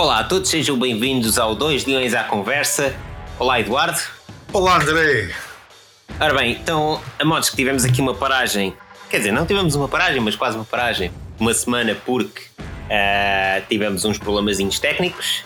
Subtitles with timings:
[0.00, 2.94] Olá a todos, sejam bem-vindos ao Dois Leões à Conversa.
[3.36, 3.98] Olá, Eduardo.
[4.52, 5.34] Olá, André.
[6.20, 8.72] Ora bem, então, a modos que tivemos aqui uma paragem,
[9.10, 14.04] quer dizer, não tivemos uma paragem, mas quase uma paragem, uma semana porque uh, tivemos
[14.04, 15.42] uns problemazinhos técnicos,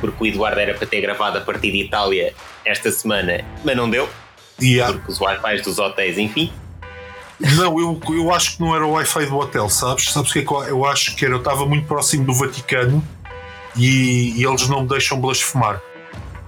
[0.00, 2.32] porque o Eduardo era para ter gravado a partir de Itália
[2.64, 4.08] esta semana, mas não deu,
[4.62, 4.94] Yeah.
[4.94, 6.52] porque os Wi-Fi dos hotéis, enfim.
[7.40, 10.12] Não, eu, eu acho que não era o Wi-Fi do hotel, sabes?
[10.12, 11.34] Sabes o que é que eu, eu acho que era?
[11.34, 13.04] Eu estava muito próximo do Vaticano
[13.76, 15.80] e, e eles não me deixam blasfemar.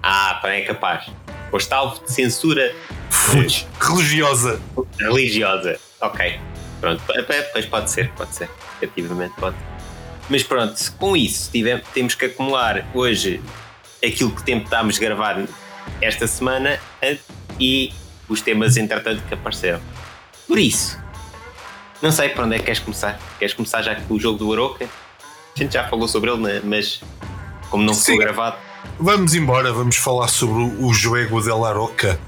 [0.03, 1.07] Ah, pá, é capaz.
[1.51, 2.75] Pois tal censura
[3.11, 3.47] Fui.
[3.81, 4.61] Religiosa.
[4.99, 5.79] religiosa.
[6.01, 6.39] Ok.
[6.81, 7.03] Pronto,
[7.53, 8.49] pois pode ser, pode ser.
[8.81, 9.57] Efetivamente pode.
[10.31, 13.41] Mas pronto, com isso tive- temos que acumular hoje
[14.05, 15.43] aquilo que tentámos gravar
[16.01, 17.17] esta semana eh,
[17.59, 17.93] e
[18.29, 19.81] os temas entretanto que apareceram.
[20.47, 20.99] Por isso,
[22.01, 23.19] não sei para onde é que queres começar.
[23.39, 24.87] Queres começar já com o jogo do Aroca?
[25.59, 26.61] A gente já falou sobre ele, né?
[26.63, 27.01] mas
[27.69, 28.19] como não ficou Sim.
[28.21, 28.57] gravado,
[29.01, 32.19] Vamos embora, vamos falar sobre o, o Joego de La Roca.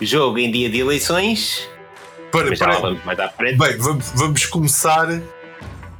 [0.00, 1.68] jogo em dia de eleições,
[2.30, 3.58] Para, mas para- vamos mais à frente.
[3.58, 5.08] bem, vamos, vamos começar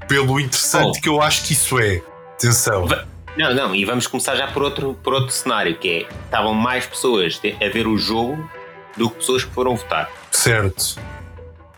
[0.08, 1.00] pelo interessante Oh.
[1.02, 2.00] que eu acho que isso é.
[2.34, 2.86] Atenção.
[2.86, 3.04] Va-
[3.36, 6.86] Não, não, e vamos começar já por outro, por outro cenário, que é estavam mais
[6.86, 8.48] pessoas a ver o jogo
[8.96, 10.08] do que pessoas que foram votar.
[10.30, 10.96] Certo.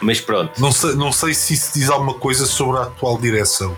[0.00, 3.76] Mas pronto, Não sei, não sei se isso diz alguma coisa sobre a atual direção.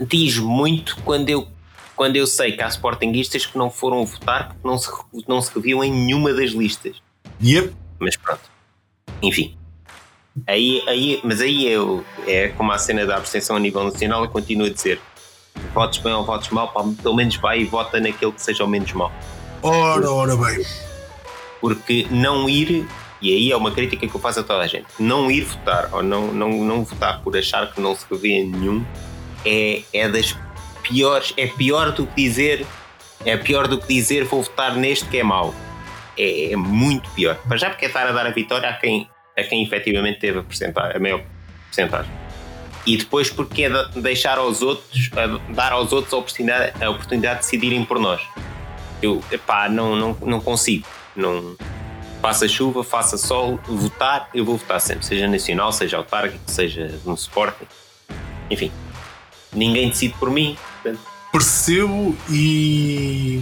[0.00, 1.46] Diz muito quando eu,
[1.94, 4.90] quando eu sei que há sportinguistas que não foram votar porque não se,
[5.28, 7.02] não se reviam em nenhuma das listas.
[7.42, 7.74] Yep.
[7.98, 8.42] Mas pronto.
[9.22, 9.56] Enfim.
[10.46, 14.30] Aí, aí, mas aí eu, é como a cena da abstenção a nível nacional, eu
[14.30, 15.00] continuo a dizer
[15.72, 18.68] votos bem ou votos mal, pá, pelo menos vai e vota naquele que seja o
[18.68, 19.12] menos mal.
[19.62, 20.64] Ora, ora bem.
[21.60, 22.86] porque não ir,
[23.22, 25.88] e aí é uma crítica que eu faço a toda a gente, não ir votar
[25.92, 28.84] ou não, não, não votar por achar que não se revê em nenhum
[29.44, 30.36] é, é das
[30.82, 32.66] piores, é pior do que dizer,
[33.24, 35.54] é pior do que dizer vou votar neste que é mau.
[36.16, 37.36] É, é muito pior.
[37.48, 40.38] Para já porque é estar a dar a vitória a quem, a quem efetivamente teve
[40.38, 41.22] a, a maior
[41.66, 42.12] porcentagem.
[42.86, 45.10] E depois porque é de- deixar aos outros,
[45.50, 48.20] dar aos outros a oportunidade, a oportunidade de decidirem por nós.
[49.02, 50.86] Eu, epá, não, não, não consigo.
[51.16, 51.56] Não,
[52.20, 57.14] faça chuva, faça sol, votar, eu vou votar sempre, seja nacional, seja autárquico, seja no
[57.14, 57.66] Sporting.
[58.50, 58.70] Enfim,
[59.54, 60.56] ninguém decide por mim.
[61.32, 63.40] Percebo e.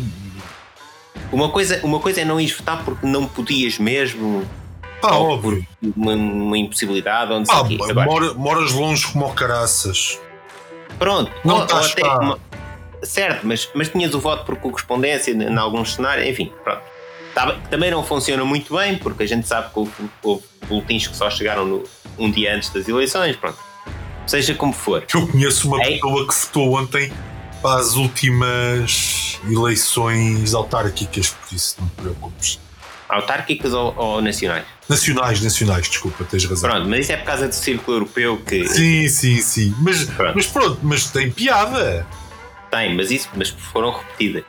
[1.30, 4.46] Uma coisa, uma coisa é não ir votar porque não podias mesmo,
[5.02, 5.66] Ah, ou óbvio.
[5.96, 10.18] uma, uma impossibilidade, ou sei Ah, mora- moras longe como o caraças.
[10.98, 12.18] pronto, não ou- ou estás até cá.
[12.18, 12.38] uma-
[13.02, 16.82] certo, mas, mas tinhas o voto por correspondência em alguns cenários, enfim, pronto.
[17.34, 19.92] Tá Também não funciona muito bem, porque a gente sabe que houve,
[20.22, 21.84] houve boletins que só chegaram no-
[22.18, 23.56] um dia antes das eleições, pronto.
[24.26, 25.04] Seja como for.
[25.12, 25.94] Eu conheço uma Ei.
[25.94, 27.12] pessoa que votou ontem
[27.60, 32.60] para as últimas eleições autárquicas, por isso não te preocupes.
[33.08, 34.64] Autárquicas ou, ou nacionais?
[34.88, 36.70] Nacionais, nacionais, desculpa, tens razão.
[36.70, 39.74] Pronto, mas isso é por causa do círculo europeu que Sim, sim, sim.
[39.80, 40.32] Mas Pronto.
[40.34, 42.06] mas pronto, mas tem piada.
[42.70, 44.44] tem, mas isso mas foram repetidas.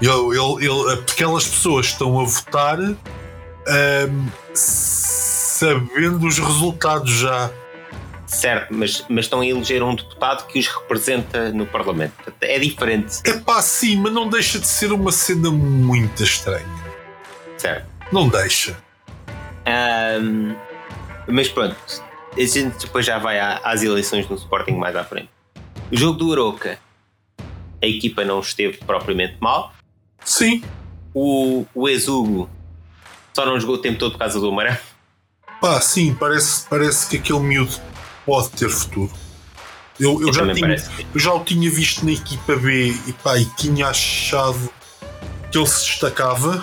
[0.00, 7.50] Ele, ele, ele- aquelas pessoas estão a votar ahm, sabendo os resultados já.
[8.28, 12.12] Certo, mas, mas estão a eleger um deputado que os representa no Parlamento.
[12.42, 16.66] É diferente, É pá, sim, mas não deixa de ser uma cena muito estranha.
[17.56, 17.86] certo?
[18.12, 18.76] Não deixa.
[19.64, 20.54] Ahm,
[21.26, 21.74] mas pronto,
[22.36, 25.30] a gente depois já vai às eleições no Sporting mais à frente.
[25.90, 26.78] O jogo do Aroca,
[27.82, 29.72] a equipa não esteve propriamente mal.
[30.24, 30.62] Sim,
[31.14, 32.48] O, o Exugo
[33.34, 34.76] só não jogou o tempo todo por causa do Amarelo.
[35.60, 37.72] pá, sim, parece, parece que aquele miúdo
[38.28, 39.10] pode ter futuro.
[39.98, 40.76] Eu, eu, já tinha,
[41.14, 44.70] eu já o tinha visto na equipa B e, pá, e tinha achado
[45.50, 46.62] que ele se destacava,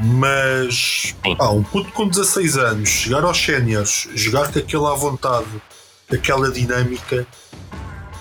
[0.00, 5.46] mas pá, um puto com 16 anos, chegar aos séniores, jogar com aquela à vontade,
[6.12, 7.24] aquela dinâmica,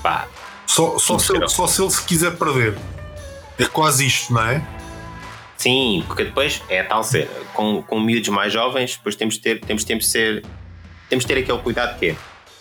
[0.03, 0.27] Pá,
[0.67, 2.77] só, só, se ele, só se ele se quiser perder.
[3.57, 4.63] É quase isto, não é?
[5.57, 7.31] Sim, porque depois é tal cena.
[7.55, 10.45] Com, com miúdos mais jovens, depois temos de ter, temos, temos de ser,
[11.09, 12.15] temos de ter aquele cuidado que é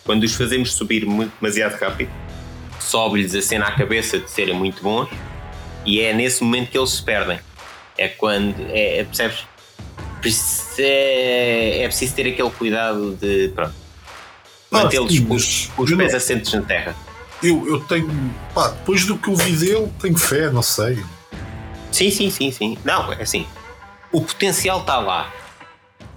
[0.05, 2.11] quando os fazemos subir muito, demasiado rápido,
[2.79, 5.09] sobe-lhes a cena à cabeça de serem muito bons
[5.85, 7.39] e é nesse momento que eles se perdem.
[7.97, 9.47] É quando, é, é, percebes?
[10.79, 13.75] É, é preciso ter aquele cuidado de pronto,
[14.73, 16.97] Ah, mantê-los com os, os pés não- assentes na terra.
[17.43, 18.09] Eu, eu tenho,
[18.55, 20.99] pá, depois do que eu vi dele, tenho fé, não sei.
[21.93, 22.79] Sim, sim, sim, sim.
[22.85, 23.47] Não, é assim.
[24.11, 25.31] O potencial está lá.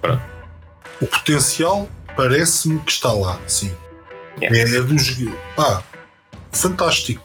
[0.00, 0.22] Pronto.
[1.00, 1.88] O potencial
[2.18, 3.72] parece-me que está lá, sim.
[4.40, 4.46] É.
[4.46, 5.16] É, é dos.
[5.54, 5.84] Pá,
[6.50, 7.22] fantástico.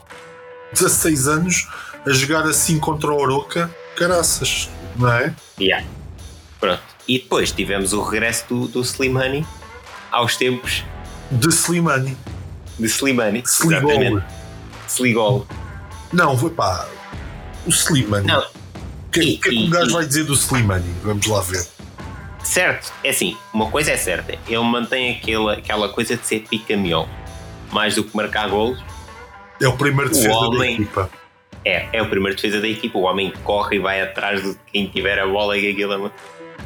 [0.72, 1.68] 16 anos,
[2.06, 5.34] a jogar assim contra o Oroca, caraças, não é?
[5.60, 5.84] Yeah.
[6.60, 6.82] Pronto.
[7.08, 9.44] E depois tivemos o regresso do, do Slimani
[10.10, 10.84] aos tempos
[11.30, 12.16] De Slimani.
[12.78, 13.42] de Slimani.
[13.46, 13.90] Sligol.
[13.90, 14.24] Exatamente.
[14.88, 15.46] Sligol.
[16.12, 16.86] Não, foi pá.
[17.66, 18.26] O Slimani.
[18.28, 20.34] Não, O que, E- o que é que e- um gajo e- vai dizer do
[20.34, 20.94] Slimani?
[21.02, 21.66] Vamos lá ver.
[22.44, 22.92] Certo.
[23.02, 24.38] É assim, uma coisa é certa.
[24.46, 27.08] Ele mantém aquela, aquela coisa de ser pica-miol.
[27.72, 28.82] Mais do que marcar golos.
[29.60, 31.10] É o primeiro defesa da homem- equipa.
[31.64, 32.98] É, é o primeiro defesa da equipa.
[32.98, 36.10] O homem corre e vai atrás de quem tiver a bola e aquilo é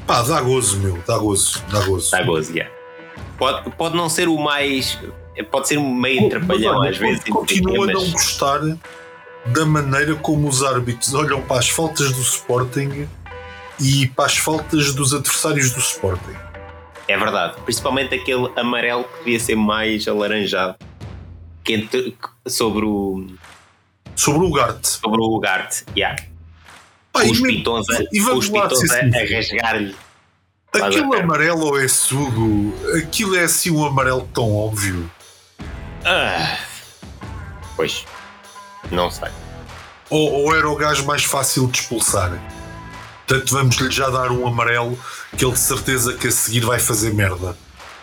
[0.07, 0.99] Pá, dá gozo, meu.
[1.07, 1.63] Dá gozo.
[1.71, 2.11] Dá gozo.
[2.11, 2.75] Dá gozo, yeah.
[3.39, 4.99] pode, pode não ser o mais.
[5.51, 7.23] Pode ser meio trapalhão olha, às vezes.
[7.25, 8.61] Continuo a mas- não gostar
[9.47, 13.09] da maneira como os árbitros olham para as faltas do Sporting
[13.81, 16.37] e para as faltas dos adversários do Sporting.
[17.07, 17.61] É verdade.
[17.65, 20.77] Principalmente aquele amarelo que devia ser mais alaranjado.
[21.65, 22.17] Que entre-
[22.47, 23.27] sobre o.
[24.15, 24.85] Sobre o Gart.
[24.85, 25.83] Sobre o Gart.
[25.97, 26.23] Yeah.
[27.25, 29.97] E os pitons, a, e os pitons a, a rasgar-lhe.
[30.73, 31.25] Faz a Aquele perna.
[31.25, 32.75] amarelo ou é sugo?
[32.97, 35.11] Aquilo é assim um amarelo tão óbvio.
[36.05, 36.59] Ah,
[37.75, 38.05] pois.
[38.91, 39.29] Não sei.
[40.11, 42.33] Ou, ou era o gajo mais fácil de expulsar?
[43.29, 44.99] Portanto, vamos-lhe já dar um amarelo
[45.37, 47.55] que ele de certeza que a seguir vai fazer merda.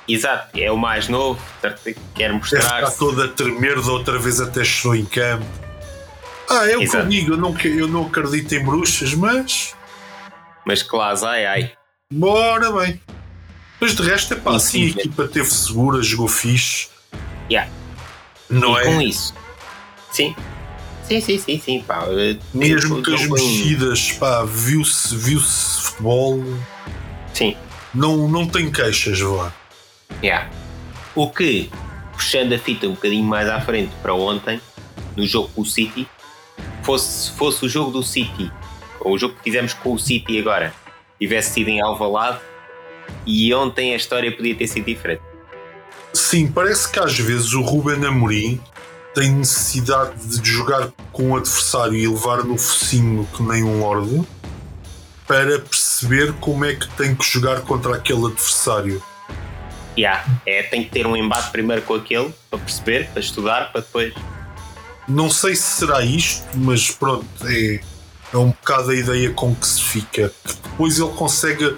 [0.07, 0.49] Exato.
[0.55, 1.41] É o mais novo.
[1.61, 1.75] Quer
[2.15, 2.59] Deve mostrar.
[2.83, 5.43] estar todo a tremer da outra vez até chorou em campo.
[6.47, 9.73] Ah, é o que eu digo, eu não, eu não acredito em bruxas, mas
[10.63, 11.71] Mas claro, ai ai.
[12.13, 13.01] bora bem.
[13.81, 16.87] Mas de resto é pá, Sim, assim a equipa teve segura, jogou fixe.
[17.49, 17.71] Yeah.
[18.47, 18.83] Não e é?
[18.85, 19.33] com isso.
[20.11, 20.35] Sim.
[21.07, 21.81] Sim, sim, sim, sim.
[21.81, 22.05] Pá.
[22.53, 26.43] Mesmo que as mexidas, pá, viu-se viu futebol.
[27.33, 27.55] Sim.
[27.93, 29.53] Não, não tem queixas, vá.
[30.23, 30.49] Yeah.
[31.13, 31.69] O que,
[32.13, 34.59] puxando a fita um bocadinho mais à frente para ontem,
[35.15, 36.07] no jogo com o City,
[36.83, 38.51] fosse, fosse o jogo do City,
[38.99, 40.73] ou o jogo que fizemos com o City agora,
[41.19, 42.39] tivesse sido em Alvalade,
[43.25, 45.21] e ontem a história podia ter sido diferente.
[46.13, 48.59] Sim, parece que às vezes o Ruben Amorim
[49.15, 54.27] tem necessidade de jogar com o adversário e levar no focinho que nem um lorde
[55.25, 59.01] para perceber como é que tem que jogar contra aquele adversário.
[59.97, 60.25] Yeah.
[60.45, 64.13] É, tem que ter um embate primeiro com aquele, para perceber, para estudar, para depois.
[65.07, 67.79] Não sei se será isto, mas pronto, é,
[68.33, 70.33] é um bocado a ideia com que se fica.
[70.63, 71.77] Depois ele consegue,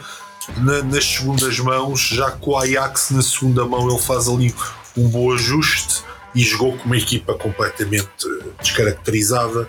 [0.57, 4.55] na- nas segundas mãos, já com o Ajax na segunda mão, ele faz ali
[4.97, 6.06] um bom ajuste
[6.37, 9.67] e jogou com uma equipa completamente eh, descaracterizada.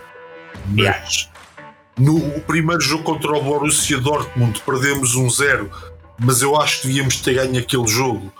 [0.67, 1.29] Mas
[1.97, 5.69] no o primeiro jogo contra o Borussia Dortmund perdemos um 0,
[6.19, 8.31] mas eu acho que devíamos ter ganho aquele jogo.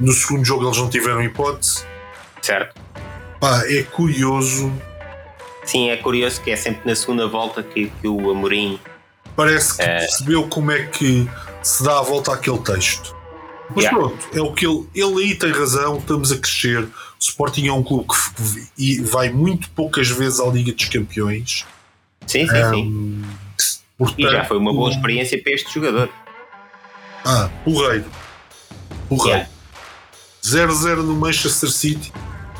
[0.00, 1.84] No segundo jogo eles não tiveram hipótese.
[2.42, 2.80] Certo?
[3.40, 4.72] Pá, é curioso
[5.64, 8.78] Sim, é curioso que é sempre na segunda volta que, que o Amorim.
[9.34, 9.98] Parece que É.
[9.98, 11.28] percebeu como é que
[11.62, 13.14] se dá a volta àquele texto.
[13.74, 13.98] Mas Yeah.
[13.98, 16.88] pronto, é o que ele, ele aí tem razão, estamos a crescer.
[17.28, 18.06] Sporting é um clube
[18.76, 21.64] que vai muito poucas vezes à Liga dos Campeões.
[22.26, 22.82] Sim, sim, sim.
[22.88, 23.22] Hum,
[23.58, 26.08] E portanto, já foi uma boa experiência para este jogador.
[27.24, 28.04] Ah, porreiro.
[29.08, 29.46] Porreiro.
[30.44, 30.72] Yeah.
[30.72, 32.12] 0-0 no Manchester City.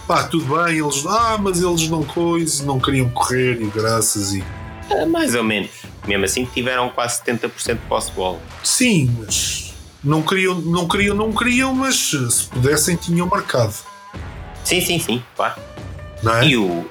[0.07, 1.05] Pá, tudo bem, eles.
[1.07, 4.45] Ah, mas eles não coisa, não queriam correr e graças e.
[4.91, 5.71] Ah, Mais ou menos.
[6.07, 8.41] Mesmo assim tiveram quase 70% de posse de bola.
[8.63, 9.75] Sim, mas.
[10.03, 13.75] Não queriam, não queriam, não queriam, mas se pudessem tinham marcado.
[14.67, 15.55] Sim, sim, sim, claro.
[16.25, 16.45] Não é?
[16.45, 16.91] E, o,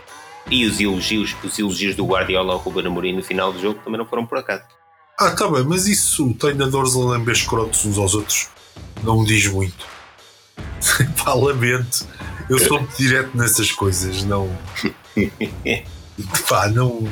[0.50, 3.98] e os, elogios, os elogios do Guardiola ao Ruben Amorim no final do jogo também
[3.98, 4.64] não foram por acaso.
[5.20, 8.48] Ah, tá bem, mas isso treinadores a lamber escrotos uns aos outros
[9.04, 9.86] não diz muito.
[11.22, 12.08] Pá, lamento.
[12.50, 14.50] Eu sou muito direto nessas coisas, não.
[16.48, 17.04] Pá, não,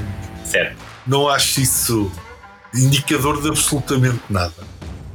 [0.45, 0.77] Certo.
[1.05, 2.09] não acho isso
[2.73, 4.53] indicador de absolutamente nada.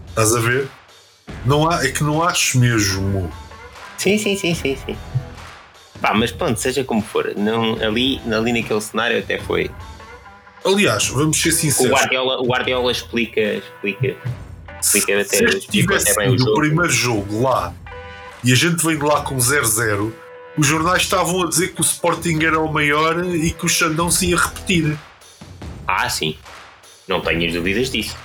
[0.09, 0.69] Estás a ver?
[1.47, 3.33] Não há, é que não acho mesmo.
[3.97, 4.97] Sim, sim, sim, sim, sim.
[6.01, 9.71] Pá, mas pronto, seja como for, não, ali, ali naquele cenário até foi.
[10.65, 11.93] Aliás, vamos ser O sinceros.
[11.93, 14.17] Guardiola, o Guardiola explica, explica,
[14.81, 16.55] explica Se até, explica tivesse até bem o o jogo.
[16.55, 17.75] primeiro jogo lá
[18.45, 20.13] e a gente vem de lá com 0-0,
[20.57, 24.11] os jornais estavam a dizer que o Sporting era o maior e que o Xandão
[24.11, 24.97] se ia repetir.
[25.87, 26.37] Ah, sim.
[27.07, 28.17] Não tenhas dúvidas disso.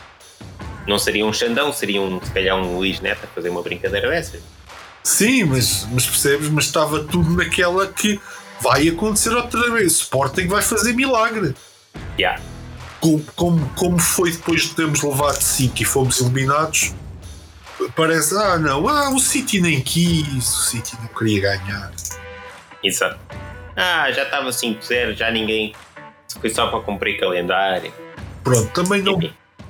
[0.87, 4.09] Não seria um Xandão, seria um, se calhar um Luís Neto a fazer uma brincadeira
[4.09, 4.41] dessas.
[5.03, 6.49] Sim, mas, mas percebes?
[6.49, 8.19] Mas estava tudo naquela que
[8.61, 9.93] vai acontecer outra vez.
[9.93, 11.53] Sporting vai fazer milagre.
[12.17, 12.41] Yeah.
[13.01, 16.93] Como, como, como foi depois de termos levado 5 e fomos eliminados,
[17.95, 21.91] parece, ah não, ah, o City nem quis, o City não queria ganhar.
[22.81, 23.19] Exato.
[23.75, 25.75] Ah, já estava 5-0, já ninguém.
[26.39, 27.93] foi só para cumprir calendário.
[28.41, 29.19] Pronto, também não,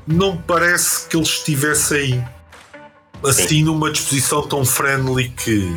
[0.06, 2.24] não parece que eles estivessem
[3.26, 3.64] assim sim.
[3.64, 5.76] numa disposição tão friendly que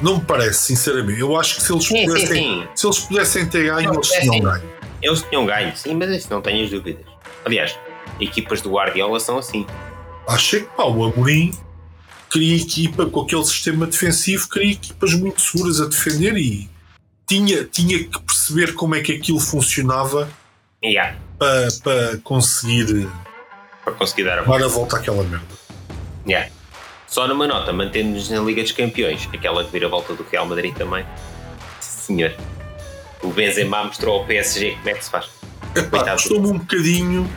[0.00, 1.20] não me parece, sinceramente.
[1.20, 4.40] Eu acho que se eles sim, pudessem, sim, se eles pudessem ter ganho, eles tinham
[4.40, 4.70] ganho.
[5.02, 7.04] Eles tinham ganho, sim, mas isso não tenho as dúvidas.
[7.44, 7.78] Aliás,
[8.20, 9.66] equipas do Guardiola são assim.
[10.28, 11.52] Achei que pá, o Amorim
[12.30, 16.70] queria equipa com aquele sistema defensivo, queria equipas muito seguras a defender e
[17.26, 20.30] tinha, tinha que perceber como é que aquilo funcionava
[20.82, 21.16] yeah.
[21.38, 23.08] para, para conseguir
[23.84, 25.46] para conseguir dar a volta, dar a volta àquela merda.
[26.26, 26.50] Yeah.
[27.06, 30.46] Só numa nota, mantendo-nos na Liga dos Campeões, aquela que vira a volta do Real
[30.46, 31.04] Madrid também.
[31.80, 32.34] Senhor,
[33.22, 35.28] o Benzema mostrou ao PSG como é que se faz.
[35.74, 37.28] Epá, custou-me um bocadinho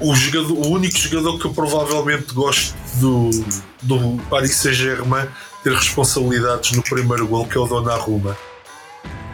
[0.00, 3.30] o, jogador, o único jogador que eu provavelmente gosto do,
[3.82, 5.28] do Paris Saint-Germain
[5.62, 8.36] ter responsabilidades no primeiro gol, que é o Donnarumma.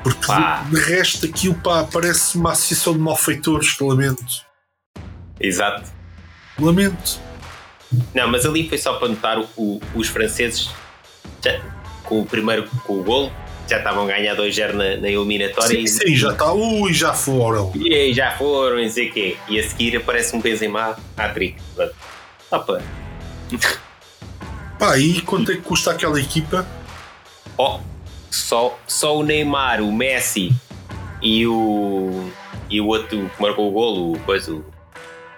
[0.02, 0.62] Porque pá.
[0.62, 4.24] de, de resto aquilo pá, parece uma associação de malfeitores que lamento.
[5.40, 5.90] Exato.
[6.58, 7.18] Lamento.
[8.14, 10.70] Não, mas ali foi só para notar o, o, os franceses
[11.42, 11.60] já,
[12.04, 13.32] com o primeiro com o gol
[13.68, 15.68] já estavam a ganhar 2-0 na, na, eliminatória.
[15.68, 16.52] Sim, sim, já está.
[16.52, 17.72] Ui, já foram.
[17.74, 19.36] E aí, já foram, não sei quê.
[19.48, 21.56] E a seguir aparece um Benzema à trick.
[22.50, 22.82] Opa.
[24.78, 26.66] Pá, e quanto é que custa aquela equipa?
[27.56, 27.78] Oh,
[28.30, 30.52] só, só o Neymar, o Messi
[31.22, 32.30] e o.
[32.68, 34.60] E o outro que marcou o golo, o coisa.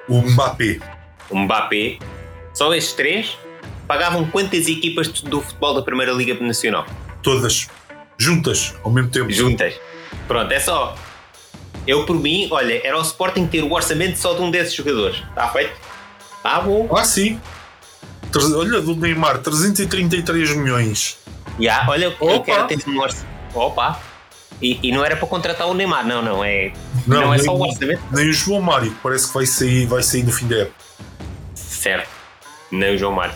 [0.08, 0.78] O Mbappé.
[1.28, 1.98] O Mbappé.
[2.56, 3.36] Só estes três
[3.86, 6.86] pagavam quantas equipas do futebol da Primeira Liga Nacional?
[7.22, 7.68] Todas.
[8.16, 9.30] Juntas, ao mesmo tempo.
[9.30, 9.74] Juntas.
[10.26, 10.96] Pronto, é só.
[11.86, 15.22] Eu, por mim, olha, era o Sporting ter o orçamento só de um desses jogadores.
[15.28, 15.74] Está feito?
[16.38, 16.88] Está bom.
[16.96, 17.38] Ah, sim.
[18.34, 21.18] Olha, do Neymar, 333 milhões.
[21.60, 22.24] Já, olha, Opa.
[22.24, 23.28] eu quero ter um orçamento.
[23.54, 24.00] Opa!
[24.62, 26.42] E, e, não era para contratar o Neymar, não, não.
[26.42, 26.72] É,
[27.06, 28.02] não, não é só o orçamento.
[28.10, 30.74] Nem o João Mário, parece que vai sair, vai sair no fim da época.
[31.54, 32.15] Certo.
[32.70, 33.34] Nem o João Mário.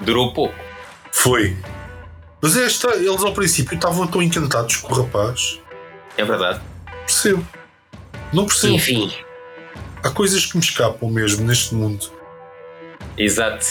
[0.00, 0.54] Durou pouco.
[1.12, 1.56] Foi.
[2.40, 5.60] Mas esta, eles ao princípio estavam tão encantados com o rapaz.
[6.16, 6.60] É verdade.
[7.06, 7.46] Percebo.
[8.32, 8.74] Não percebo.
[8.74, 9.12] Enfim.
[10.02, 12.10] Há coisas que me escapam mesmo neste mundo.
[13.16, 13.66] Exato.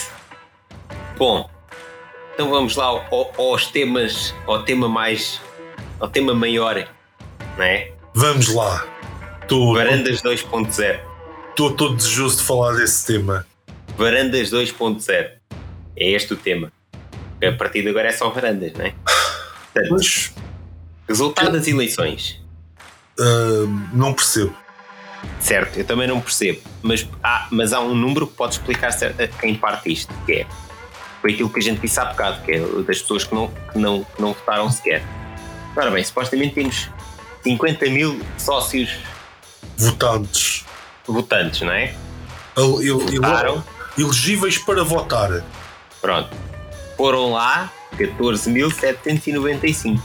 [1.17, 1.49] Bom,
[2.33, 5.41] então vamos lá ao, aos temas, ao tema mais,
[5.99, 6.87] ao tema maior,
[7.57, 7.91] não é?
[8.13, 8.85] Vamos lá.
[9.47, 11.10] Tô, Varandas 2.0.
[11.61, 13.45] Estou todo desejoso de falar desse tema.
[13.95, 15.05] Varandas 2.0.
[15.95, 16.71] É este o tema
[17.39, 18.95] a partir de agora é só varandas, não é?
[19.71, 20.33] Portanto, Mas,
[21.07, 22.41] resultado das eleições.
[23.19, 24.57] Uh, não percebo.
[25.39, 26.59] Certo, eu também não percebo.
[26.81, 28.89] Mas há, mas há um número que pode explicar
[29.43, 30.47] em parte isto, que é
[31.21, 33.77] foi aquilo que a gente disse há bocado, que é das pessoas que não, que
[33.77, 35.03] não, que não votaram sequer.
[35.77, 36.89] Ora bem, supostamente temos
[37.43, 38.97] 50 mil sócios
[39.77, 40.65] votantes.
[41.11, 41.93] Votantes, não é?
[42.55, 43.63] Votaram.
[43.97, 45.43] Elegíveis para votar.
[45.99, 46.51] Pronto
[47.01, 49.99] foram lá 14.795.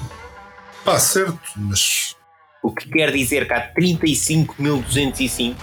[0.82, 2.16] Pá, certo, mas.
[2.62, 5.56] O que quer dizer que há 35.205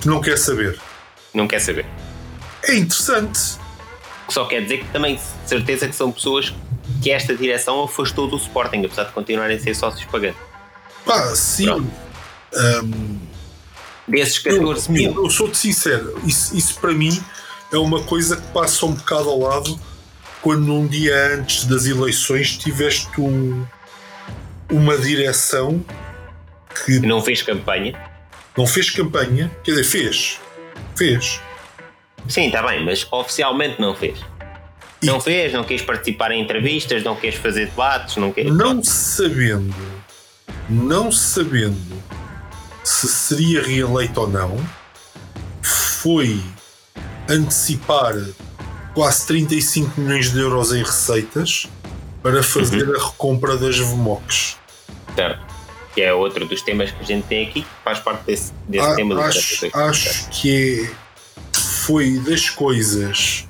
[0.00, 0.78] que não quer saber.
[1.34, 1.84] Não quer saber.
[2.62, 3.58] É interessante.
[4.28, 6.54] Só quer dizer que também, certeza que são pessoas
[7.02, 10.40] que esta direção afastou do Sporting, apesar de continuarem a ser sócios pagantes.
[11.04, 11.68] Pá, sim.
[11.68, 13.18] Um,
[14.06, 15.14] Desses 14 mil.
[15.14, 17.22] Eu, eu sou-te sincero, isso, isso para mim
[17.72, 19.78] é uma coisa que passa um bocado ao lado
[20.42, 23.64] quando um dia antes das eleições tiveste um,
[24.70, 25.82] uma direção
[26.84, 27.98] que não fez campanha.
[28.56, 30.40] Não fez campanha, quer dizer, fez.
[30.94, 31.40] Fez.
[32.28, 34.18] Sim, está bem, mas oficialmente não fez.
[35.02, 38.46] E não fez, não quis participar em entrevistas, não quis fazer debates, não quis.
[38.46, 39.74] Não sabendo,
[40.68, 42.02] não sabendo
[42.84, 44.56] se seria reeleito ou não,
[45.62, 46.40] foi
[47.28, 48.14] antecipar
[48.94, 51.66] quase 35 milhões de euros em receitas
[52.22, 52.94] para fazer uhum.
[52.94, 54.58] a recompra das VMOCs.
[55.16, 55.54] Certo.
[55.94, 58.86] Que é outro dos temas que a gente tem aqui, que faz parte desse, desse
[58.86, 59.20] a, tema.
[59.20, 61.04] Acho, acho que é,
[61.84, 63.46] foi das coisas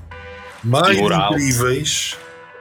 [0.62, 1.32] mais imoral.
[1.32, 2.16] incríveis.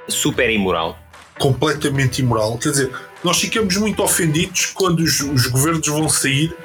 [0.07, 0.97] Super imoral.
[1.39, 2.57] Completamente imoral.
[2.57, 2.91] Quer dizer,
[3.23, 6.55] nós ficamos muito ofendidos quando os, os governos vão sair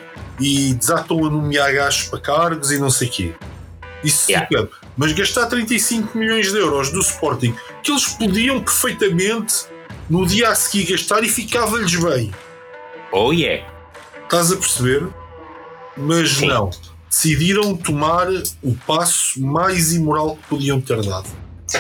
[0.41, 3.35] e desatam a nomear gajos para cargos e não sei o quê.
[4.03, 4.49] Isso yeah.
[4.97, 9.67] Mas gastar 35 milhões de euros do Sporting, que eles podiam perfeitamente
[10.09, 12.33] no dia a seguir gastar e ficava-lhes bem.
[13.13, 13.67] Oh yeah!
[14.25, 15.09] Estás a perceber?
[15.97, 16.47] Mas Sim.
[16.47, 16.71] não.
[17.09, 18.29] Decidiram tomar
[18.63, 21.29] o passo mais imoral que podiam ter dado.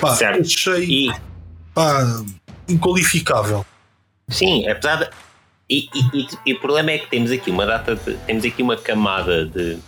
[0.00, 0.40] Pá, certo.
[0.40, 1.12] achei e...
[1.74, 2.22] pá,
[2.68, 3.64] inqualificável.
[4.28, 5.10] Sim, apesar de,
[5.68, 8.62] E, e, e, e o problema é que temos aqui uma data de, temos aqui
[8.62, 9.78] uma camada de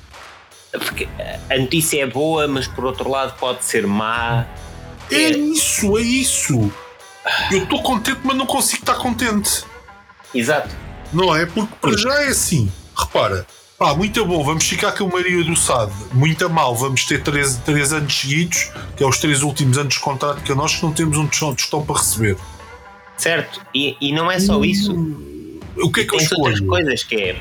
[0.78, 1.08] porque
[1.48, 4.46] a notícia é boa, mas por outro lado pode ser má.
[5.10, 6.72] É, é isso, é isso.
[7.50, 9.64] Eu estou contente, mas não consigo estar contente.
[10.34, 10.70] Exato.
[11.12, 11.44] Não é?
[11.44, 12.70] Porque para já é assim.
[12.96, 13.44] Repara,
[13.76, 15.92] pá, muito bom, vamos ficar com o Maria do Sade.
[16.12, 20.00] Muito mal, vamos ter 3, três anos seguidos, que é os três últimos anos de
[20.00, 22.36] contrato que nós que não temos um tostão para receber.
[23.20, 24.94] Certo, e, e não é só isso.
[25.76, 26.42] O que é que eu escolho?
[26.44, 27.36] outras coisas que é.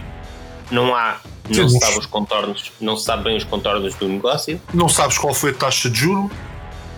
[0.70, 1.22] Não há.
[1.48, 4.62] Não se sabe os contornos, não se sabe bem os contornos do negócio.
[4.74, 6.30] Não sabes qual foi a taxa de juro?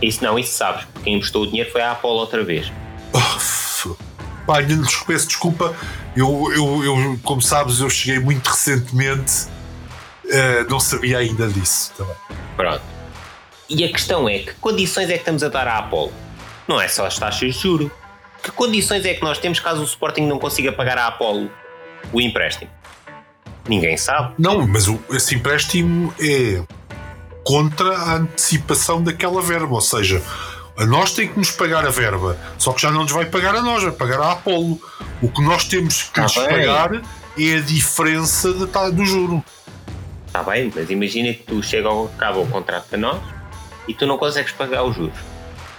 [0.01, 2.71] Isso não, isso sabes, porque quem emprestou o dinheiro foi a Apple outra vez.
[3.13, 5.75] Oh, lhes peço desculpa,
[6.15, 9.45] eu, eu, eu, como sabes, eu cheguei muito recentemente,
[10.25, 12.15] uh, não sabia ainda disso também.
[12.57, 12.81] Pronto.
[13.69, 16.11] E a questão é: que condições é que estamos a dar à Apple?
[16.67, 17.91] Não é só as taxas de juro.
[18.43, 21.51] Que condições é que nós temos caso o Sporting não consiga pagar à Apollo
[22.11, 22.71] o empréstimo?
[23.67, 24.33] Ninguém sabe.
[24.39, 26.63] Não, mas o, esse empréstimo é
[27.43, 30.21] contra a antecipação daquela verba, ou seja,
[30.77, 33.55] a nós tem que nos pagar a verba, só que já não nos vai pagar
[33.55, 34.79] a nós, vai pagar a Apolo.
[35.21, 37.01] O que nós temos que ah, lhes pagar
[37.37, 39.43] é a diferença de, do juro.
[40.25, 43.21] Está bem, mas imagina que tu chega ao cabo o contrato para nós
[43.87, 45.30] e tu não consegues pagar os juros.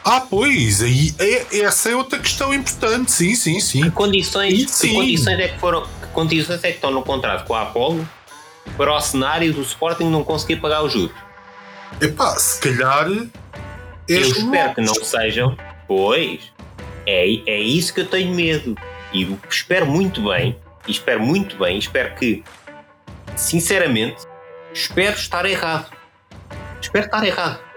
[0.05, 3.83] Ah, pois, aí é, essa é outra questão importante, sim, sim, sim.
[3.83, 4.89] Que condições, sim.
[4.89, 8.09] Que condições é que foram, que condições é que estão no contrato com a Apollo
[8.77, 11.15] para o cenário do Sporting não conseguir pagar os juros?
[12.01, 13.09] Epá, se calhar.
[14.09, 15.57] Eu espero que não sejam,
[15.87, 16.41] pois
[17.07, 18.77] é, é isso que eu tenho medo.
[19.13, 22.43] E espero muito bem, e espero muito bem, espero que,
[23.37, 24.23] sinceramente,
[24.73, 25.91] espero estar errado.
[26.81, 27.72] Espero estar errado.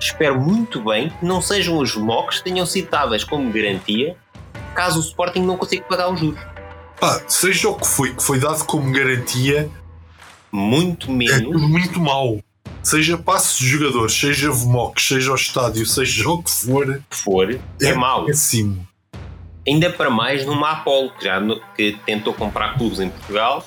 [0.00, 4.16] Espero muito bem que não sejam os mocks que tenham citadas como garantia
[4.76, 6.38] caso o Sporting não consiga pagar os juros.
[7.00, 9.68] Pá, seja o que foi que foi dado como garantia,
[10.52, 11.62] muito menos.
[11.62, 12.38] É muito mal.
[12.82, 17.60] Seja passe de jogadores, seja VMOX, seja o estádio, seja o que for, for é,
[17.80, 18.26] é mau.
[18.26, 18.86] Péssimo.
[19.66, 23.66] Ainda para mais numa Apolo, que já no, que tentou comprar clubes em Portugal.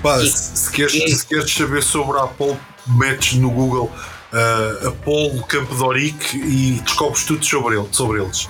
[0.00, 3.90] Pá, e, se, queres, e, se queres saber sobre a Apolo, metes no Google
[4.32, 8.48] uh, Apolo Campo de Orique e descobres tudo sobre, ele, sobre eles.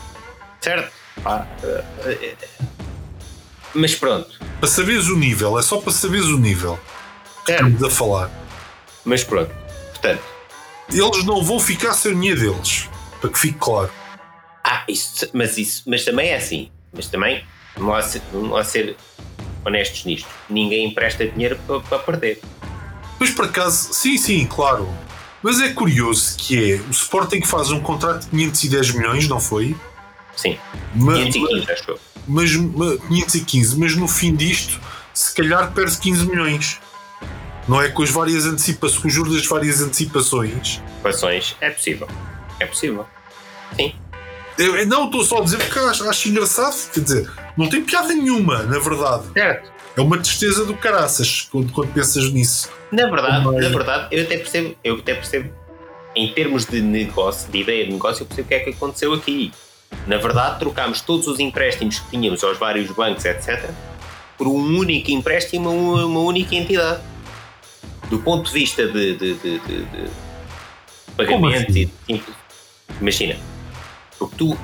[0.61, 0.93] Certo.
[1.25, 1.47] Ah,
[3.75, 4.39] mas pronto.
[4.61, 6.79] Para saberes o nível, é só para saberes o nível
[7.45, 8.31] que estamos a falar.
[9.05, 9.51] Mas pronto,
[9.91, 10.23] portanto.
[10.93, 12.89] Eles não vão ficar sem dinheiro deles,
[13.21, 13.91] para que fique claro.
[14.65, 16.71] Ah, isso, mas isso, mas também é assim.
[16.93, 17.45] Mas também,
[17.77, 18.97] lá ser, vamos lá ser
[19.65, 20.29] honestos nisto.
[20.49, 22.41] Ninguém empresta dinheiro para, para perder.
[23.19, 24.89] Mas por acaso, sim, sim, claro.
[25.43, 29.77] Mas é curioso que é, o Sporting faz um contrato de 510 milhões, não foi?
[30.37, 30.59] Sim,
[30.95, 32.01] mas, 515 acho eu.
[32.27, 34.81] Mas, mas, 515, mas no fim disto,
[35.15, 36.81] se calhar perde 15 milhões.
[37.69, 40.81] Não é com as várias antecipações, com os juros das várias antecipações.
[40.81, 42.09] Antecipações, é possível.
[42.59, 43.07] É possível.
[43.77, 43.95] Sim.
[44.57, 46.91] Eu, não, estou só a dizer porque acho, acho engraçado.
[46.93, 49.25] Quer dizer, não tem piada nenhuma, na verdade.
[49.33, 49.71] Certo.
[49.99, 52.71] É uma tristeza do caraças quando, quando pensas nisso.
[52.93, 53.65] Na verdade, Mas...
[53.65, 55.53] na verdade, eu até percebo, eu até percebo,
[56.15, 59.13] em termos de negócio, de ideia de negócio, eu percebo o que é que aconteceu
[59.13, 59.53] aqui.
[60.07, 63.71] Na verdade, trocámos todos os empréstimos que tínhamos aos vários bancos, etc.,
[64.37, 67.03] por um único empréstimo a uma, uma única entidade
[68.09, 70.11] do ponto de vista de, de, de, de, de
[71.17, 71.91] pagamento assim?
[72.09, 72.23] e
[73.01, 73.37] imagina
[74.17, 74.59] porque tu,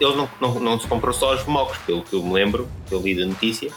[0.00, 2.94] ele não, não, não se comprou só os mocos, pelo que eu me lembro, que
[2.94, 3.70] eu li da notícia,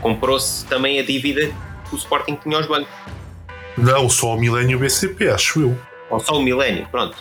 [0.00, 1.52] comprou-se também a dívida
[1.88, 2.92] que o Sporting tinha aos bancos.
[3.76, 5.78] Não, só o Milênio BCP, acho eu.
[6.10, 7.16] Ou só o Milênio, pronto.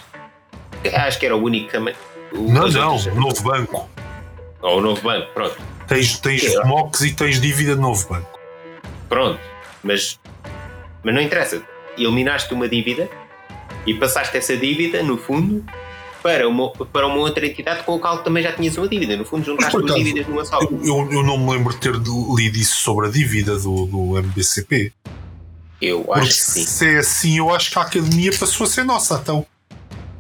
[0.94, 1.96] Acho que era o único também.
[2.34, 3.90] não, não, o novo banco.
[4.62, 5.58] Ou o novo banco, pronto.
[5.88, 6.64] Tens, tens é.
[6.64, 8.40] MOCs e tens dívida de novo banco.
[9.08, 9.40] Pronto,
[9.84, 10.20] mas
[11.04, 11.62] mas não interessa.
[11.98, 13.10] Eliminaste uma dívida
[13.86, 15.66] e passaste essa dívida, no fundo,
[16.22, 19.18] para uma, para uma outra entidade com a qual também já tinhas uma dívida.
[19.18, 20.60] No fundo, juntaste duas dívidas numa só.
[20.62, 24.94] Eu, eu não me lembro de ter lido isso sobre a dívida do, do MBCP.
[25.82, 26.66] Eu acho Porque que sim.
[26.66, 29.46] Se é assim, eu acho que a academia passou a ser nossa, então.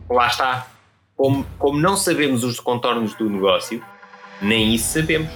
[0.10, 0.68] Lá está.
[1.16, 3.84] Como, como não sabemos os contornos do negócio,
[4.42, 5.30] nem isso sabemos.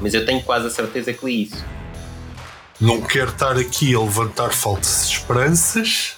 [0.00, 1.64] Mas eu tenho quase a certeza que li isso.
[2.78, 6.16] Não quero estar aqui a levantar falsas esperanças,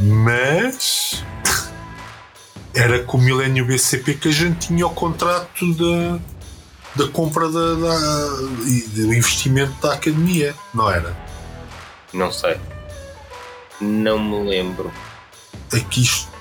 [0.00, 1.24] mas
[2.74, 6.18] era com o Milênio BCP que a gente tinha o contrato da,
[6.96, 8.28] da compra da, da,
[8.94, 11.16] do investimento da academia, não era?
[12.12, 12.56] Não sei.
[13.80, 14.92] Não me lembro.
[15.72, 16.32] Aqui isto.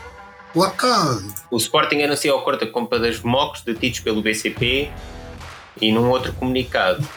[0.55, 1.19] Lá cá.
[1.49, 4.91] O Sporting anunciou a corta compra das MOCs detidos pelo BCP
[5.81, 7.07] E num outro comunicado,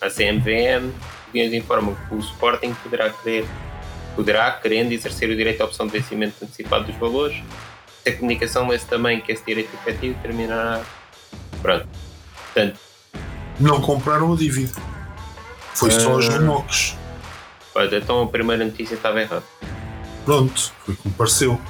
[0.00, 0.92] a CMVM
[1.32, 3.46] informa que o Sporting poderá querer,
[4.16, 7.40] poderá, querendo exercer o direito à opção de vencimento antecipado dos valores.
[8.06, 10.82] A comunicação lê também que esse direito efetivo terminará.
[11.60, 11.86] Pronto.
[12.44, 12.78] Portanto,
[13.58, 14.72] não compraram a dívida.
[15.74, 16.96] Foi só os remolques.
[17.74, 19.44] Olha, então a primeira notícia estava errada.
[20.24, 21.60] Pronto, foi como pareceu.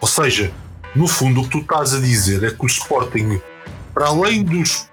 [0.00, 0.52] Ou seja,
[0.94, 3.40] no fundo o que tu estás a dizer é que o Sporting,
[3.92, 4.88] para além dos,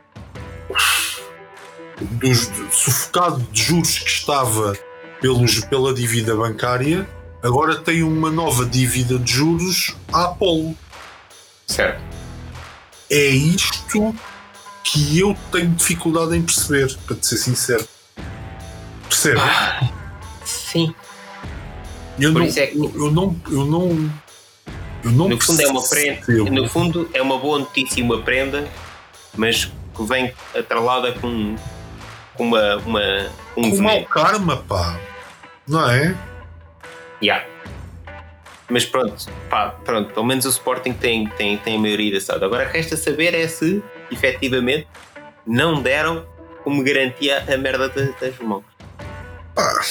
[2.00, 4.78] dos sufocado de juros que estava
[5.20, 7.08] pelos, pela dívida bancária,
[7.44, 10.76] agora tem uma nova dívida de juros à Apolo.
[11.68, 12.02] Certo.
[13.10, 14.14] É isto
[14.84, 17.88] que eu tenho dificuldade em perceber, para te ser sincero.
[19.08, 19.40] Percebe?
[19.40, 19.90] Ah,
[20.46, 20.94] sim.
[22.20, 22.78] Eu não, é que...
[22.78, 24.12] eu não, eu não,
[25.04, 28.22] eu não no fundo é uma prenda, no fundo é uma boa notícia e uma
[28.22, 28.68] prenda,
[29.36, 31.56] mas que vem atrelada com,
[32.36, 33.02] com uma, uma
[33.58, 35.00] um com mau karma, pá.
[35.68, 36.16] Não é?
[37.22, 37.46] Yeah.
[38.70, 42.46] Mas pronto, pá, pronto, pelo menos o Sporting tem, tem, tem a maioria da.
[42.46, 44.88] Agora resta saber é se efetivamente
[45.46, 46.26] não deram
[46.64, 48.64] como garantia a merda das mãos.
[49.58, 49.82] Ah.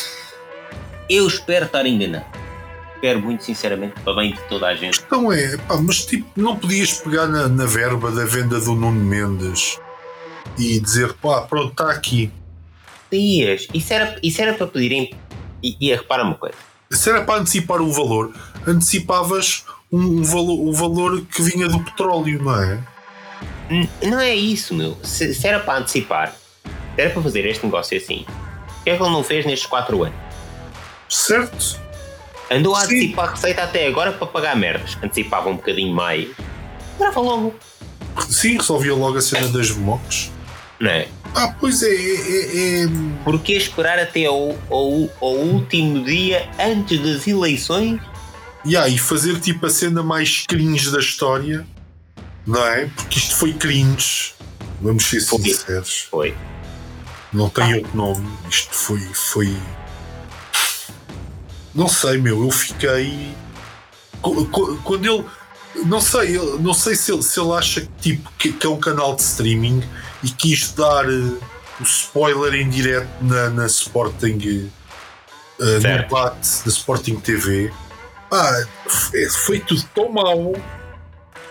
[1.08, 2.24] Eu espero estar enganado.
[2.94, 5.00] Espero muito sinceramente para bem de toda a gente.
[5.00, 9.04] Então é, pá, mas tipo, não podias pegar na, na verba da venda do Nuno
[9.04, 9.78] Mendes
[10.58, 12.30] e dizer, pá, pronto, está aqui.
[13.10, 15.14] Dias, isso era, isso era para pedirem.
[15.62, 16.69] E, e repara uma coisa.
[16.92, 18.34] Se era para antecipar o valor,
[18.66, 22.80] antecipavas um, um, valor, o valor que vinha do petróleo, não é?
[24.02, 24.96] Não é isso, meu.
[25.04, 28.26] Se, se, era para antecipar, se era para fazer este negócio assim,
[28.80, 30.18] o que é que ele não fez nestes 4 anos?
[31.08, 31.80] Certo.
[32.50, 32.86] Andou a Sim.
[32.86, 34.98] antecipar a receita até agora para pagar merdas.
[35.00, 36.28] Antecipava um bocadinho mais.
[36.98, 37.54] Grava logo.
[38.28, 40.32] Sim, resolvia logo a cena das mocks.
[40.80, 41.06] Não é?
[41.34, 41.88] Ah, pois é.
[41.88, 42.88] é, é...
[43.24, 48.00] Porquê esperar até ao, ao, ao último dia antes das eleições?
[48.66, 51.66] Yeah, e fazer tipo a cena mais cringe da história
[52.46, 52.86] não é?
[52.96, 54.34] Porque isto foi cringe.
[54.80, 56.08] Vamos ser sinceros.
[56.10, 56.34] Foi.
[57.32, 57.76] Não tem ah.
[57.76, 58.28] outro nome.
[58.48, 59.00] Isto foi.
[59.12, 59.56] foi...
[61.74, 62.44] Não sei, meu.
[62.44, 63.34] Eu fiquei.
[64.20, 65.24] Quando ele.
[65.86, 69.14] Não sei, não sei se ele, se ele acha tipo, que, que é um canal
[69.14, 69.84] de streaming
[70.22, 71.40] e quis dar uh,
[71.80, 74.70] o spoiler em direto na, na Sporting
[75.58, 77.72] uh, no debate da Sporting TV.
[78.32, 78.64] Ah,
[79.44, 80.54] foi tudo tão mau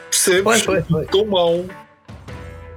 [0.09, 0.61] Percebes?
[0.63, 1.05] Foi, foi, foi.
[1.05, 1.65] Tão mal.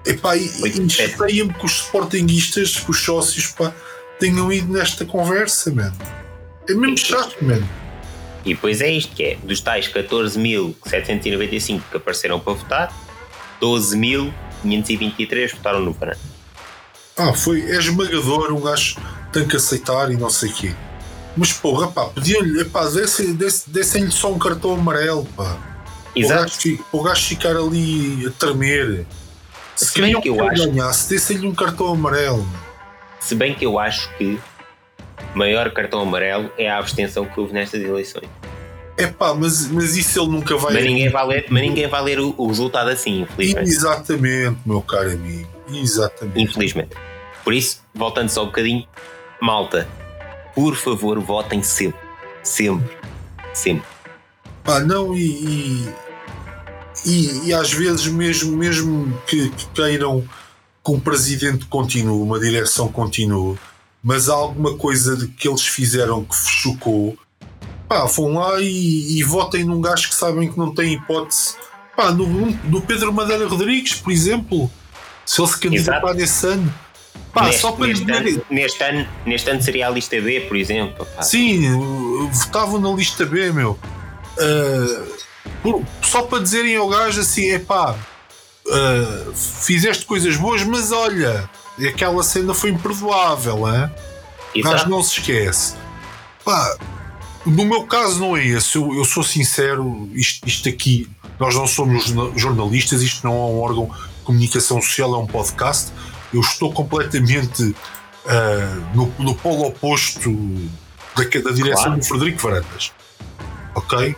[0.05, 3.73] Epá, e chateia-me que os sportinguistas, que os sócios, pá,
[4.19, 5.97] tenham ido nesta conversa, mano.
[6.69, 7.69] É mesmo chato, mano.
[8.45, 12.93] E depois é isto que é, dos tais 14.795 que apareceram para votar,
[14.65, 16.21] 12.523 votaram no Varane.
[17.17, 18.97] Ah, foi, é esmagador, um gajo
[19.33, 20.75] tem que aceitar e não sei o quê.
[21.37, 22.85] Mas porra, pá, pediam-lhe, pá,
[23.67, 25.57] dessem-lhe só um cartão amarelo, pá.
[26.15, 26.53] Exato.
[26.93, 29.07] O gajo, ficar ali a tremer.
[29.75, 30.67] Se, se bem que eu acho.
[30.67, 32.47] Ganhasse, desse-lhe um cartão amarelo.
[33.21, 34.39] Se bem que eu acho que
[35.35, 38.29] o maior cartão amarelo é a abstenção que houve nestas eleições.
[38.97, 40.75] É pá, mas, mas isso ele nunca vai.
[40.75, 43.69] Mas ninguém vai ler, mas ninguém vai ler o, o resultado assim, infelizmente.
[43.69, 45.49] Exatamente, meu caro amigo.
[45.73, 46.43] Exatamente.
[46.43, 46.91] Infelizmente.
[47.43, 48.87] Por isso, voltando só um bocadinho,
[49.41, 49.89] malta,
[50.55, 52.01] por favor, votem sempre.
[52.43, 52.97] Sempre.
[53.55, 53.87] Sempre.
[54.63, 55.89] Pá, não, e, e,
[57.07, 60.23] e, e, às vezes, mesmo, mesmo que, que queiram
[60.85, 63.59] que um presidente continue, uma direção continue,
[64.03, 67.17] mas há alguma coisa de que eles fizeram que chocou,
[67.93, 71.57] pá, vão lá e, e votem num gajo que sabem que não tem hipótese.
[71.95, 74.71] Pá, no, no Pedro Madeira Rodrigues, por exemplo,
[75.27, 76.75] se ele se candidatar nesse ano.
[77.35, 80.57] Pá, neste, só para neste, ano, neste, ano, neste ano seria a lista B, por
[80.57, 81.07] exemplo.
[81.15, 81.23] Pá.
[81.23, 83.79] Sim, votavam na lista B, meu.
[84.39, 87.95] Uh, só para dizerem ao gajo assim: é pá,
[88.67, 91.49] uh, fizeste coisas boas, mas olha,
[91.87, 93.91] aquela cena foi imperdoável, hein?
[94.57, 95.75] o gajo não se esquece.
[96.45, 96.77] Pá,
[97.47, 98.77] no meu caso, não é esse.
[98.77, 103.61] Eu, eu sou sincero, isto, isto aqui, nós não somos jornalistas, isto não é um
[103.61, 105.93] órgão de comunicação social, é um podcast.
[106.33, 110.31] Eu estou completamente uh, no, no polo oposto
[111.17, 112.01] da, da direção claro.
[112.01, 112.93] do Frederico Varandas
[113.75, 114.17] ok?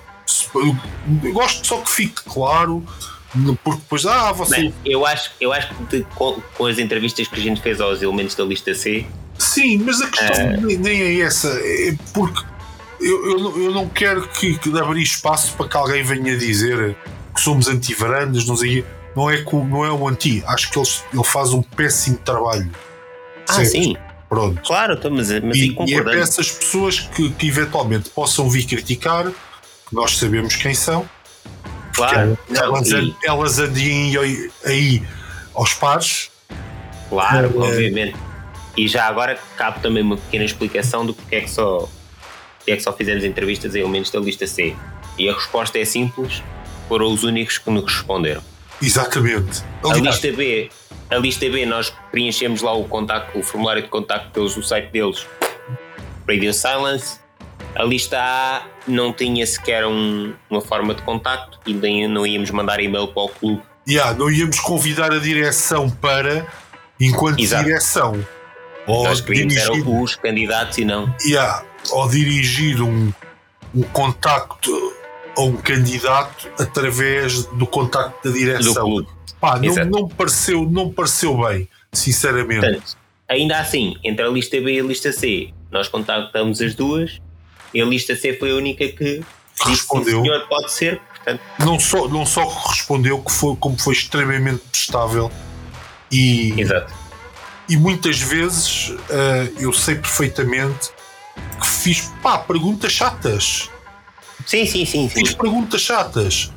[0.54, 2.84] Eu gosto só que fique claro,
[3.62, 4.56] porque depois, ah, você.
[4.56, 7.80] Bem, eu acho, eu acho que de, com, com, as entrevistas que a gente fez
[7.80, 9.06] aos elementos da lista C.
[9.38, 10.60] Sim, mas a questão uh...
[10.60, 12.42] nem, nem, é essa, é porque
[13.04, 16.96] eu, eu, eu não quero que, que abrir espaço para que alguém venha dizer
[17.34, 18.84] que somos anti-varandas, não sei
[19.16, 20.42] não é, não é o anti.
[20.46, 22.70] Acho que ele, ele faz um péssimo trabalho.
[23.48, 23.70] Ah, Certo.
[23.70, 23.96] sim,
[24.28, 24.60] Pronto.
[24.66, 28.64] claro, então, mas, mas E, e é para essas pessoas que, que eventualmente possam vir
[28.66, 29.30] criticar,
[29.92, 31.08] nós sabemos quem são,
[31.94, 35.02] Claro, elas, e- elas andem aí, aí
[35.54, 36.30] aos pares.
[37.08, 37.68] Claro, É, é.
[37.68, 38.16] obviamente.
[38.76, 41.88] E já agora cabe também uma pequena explicação do porque é que só,
[42.64, 44.74] porque é que só fizemos entrevistas a elementos da lista C.
[45.18, 46.42] E a resposta é simples,
[46.88, 48.42] foram os únicos que nos responderam.
[48.82, 49.62] Exatamente.
[49.84, 50.70] A lista B,
[51.10, 54.90] a lista B nós preenchemos lá o contacto, o formulário de contacto deles, o site
[54.90, 55.26] deles,
[56.28, 57.18] Radio Silence.
[57.76, 62.50] A lista A não tinha sequer um- uma forma de contacto e nem não íamos
[62.50, 63.62] mandar e-mail para o clube.
[63.86, 66.46] yeah, não íamos convidar a direção para,
[66.98, 67.64] enquanto Exato.
[67.64, 68.26] direção,
[68.86, 71.14] ou Nós queríamos dirigir, eram os candidatos e não.
[71.24, 73.12] yeah, ou dirigir um,
[73.74, 74.70] um contacto
[75.36, 79.04] a um candidato através do contacto da direção.
[79.40, 82.60] Pá, não, não, pareceu, não pareceu bem, sinceramente.
[82.60, 82.96] Portanto,
[83.28, 87.20] ainda assim, entre a lista B e a lista C, nós contactamos as duas
[87.72, 89.22] e a lista C foi a única que
[89.62, 90.18] Respondeu.
[90.18, 91.00] "Sim, senhor, pode ser.
[91.00, 95.30] Portanto, não só, não só respondeu, que foi, como foi extremamente prestável
[96.10, 96.92] e, exato.
[97.68, 100.90] e muitas vezes eh, eu sei perfeitamente
[101.60, 103.70] que fiz pá, perguntas chatas.
[104.46, 105.08] Sim, sim, sim, sim.
[105.08, 106.52] Fiz perguntas chatas.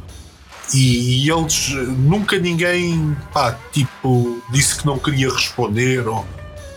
[0.74, 6.08] E, e eles nunca ninguém pá, tipo, disse que não queria responder.
[6.08, 6.26] Ou,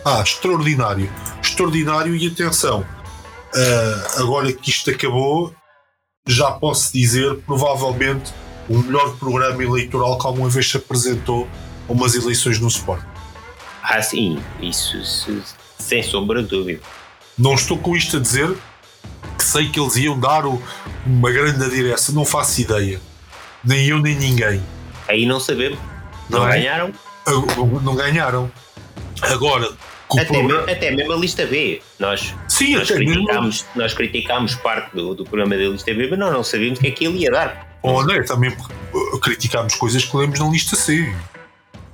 [0.05, 1.11] ah, extraordinário.
[1.41, 2.85] Extraordinário e atenção.
[3.53, 5.53] eh, agora que isto acabou,
[6.25, 8.31] já posso dizer provavelmente
[8.69, 11.47] o melhor programa eleitoral que alguma vez se apresentou
[11.89, 13.03] a umas eleições no Sport.
[13.83, 15.43] Ah, sim, isso, isso,
[15.77, 16.81] sem sombra de dúvida.
[17.41, 18.55] Não estou com isto a dizer
[19.37, 20.61] que sei que eles iam dar o-
[21.05, 23.01] uma grande direção, não faço ideia.
[23.63, 24.63] Nem eu nem ninguém.
[25.07, 25.79] Aí não sabemos.
[26.29, 26.59] Não, Não é?
[26.59, 26.93] ganharam.
[27.83, 28.51] Não ganharam.
[29.21, 29.69] Agora,
[30.11, 31.81] Até, programa- me- até mesmo a lista B.
[31.99, 33.13] Nós, Sim, nós, até mesmo.
[33.25, 36.81] criticámos, nós criticámos parte do, do programa da lista B, mas nós não sabíamos o
[36.81, 37.77] que é que ele ia dar.
[37.83, 38.51] Oh, André, também
[38.93, 41.13] uh, criticámos coisas que lemos na lista C.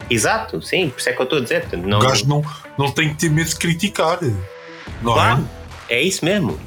[0.10, 1.68] Exato, sim, por isso é que eu estou a dizer.
[1.78, 2.44] Não, O gajo não,
[2.78, 4.20] não tem que ter medo de criticar.
[5.04, 5.48] Claro,
[5.90, 6.60] é isso mesmo.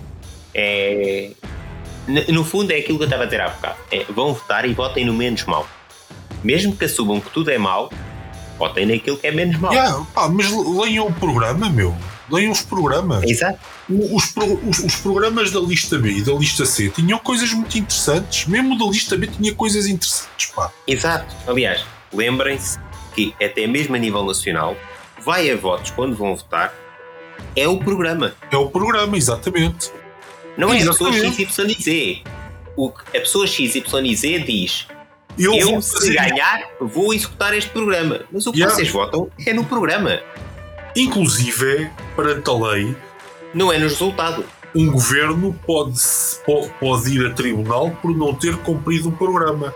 [0.54, 1.30] É...
[2.28, 3.76] No, fundo é aquilo que eu estava a dizer há bocado.
[3.92, 5.68] É, vão votar e votem no menos mau.
[6.42, 7.92] Mesmo que assumam que tudo é mau,
[8.58, 9.72] votem naquilo que é menos mau.
[9.72, 9.76] é?
[9.76, 11.94] Yeah, pá, mas leiam o programa, meu.
[12.30, 13.22] Leiam os programas.
[13.24, 13.58] Exato.
[13.88, 17.76] Os, pro- os- os programas da lista B e da lista C tinham coisas muito
[17.76, 18.46] interessantes.
[18.46, 20.70] Mesmo da lista B tinha coisas interessantes, pá.
[20.86, 21.34] Exato.
[21.46, 22.78] Aliás, lembrem-se
[23.14, 24.76] que até mesmo a nível nacional,
[25.22, 26.72] vai a votos quando vão votar,
[27.56, 28.34] é o programa.
[28.50, 29.90] É o programa, exatamente.
[30.56, 31.12] Não é a pessoa.
[31.12, 32.22] XYZ.
[32.76, 34.86] O a pessoa XYZ diz
[35.38, 38.20] Eu, eu, se ganhar, vou executar este programa.
[38.32, 38.74] Mas o que Yeah.
[38.74, 40.20] vocês votam é no programa,
[40.96, 42.96] Inclusive, perante a lei,
[43.54, 44.44] não é no resultado.
[44.74, 45.98] um governo pode,
[46.44, 49.72] po- pode ir a tribunal por não ter cumprido um programa.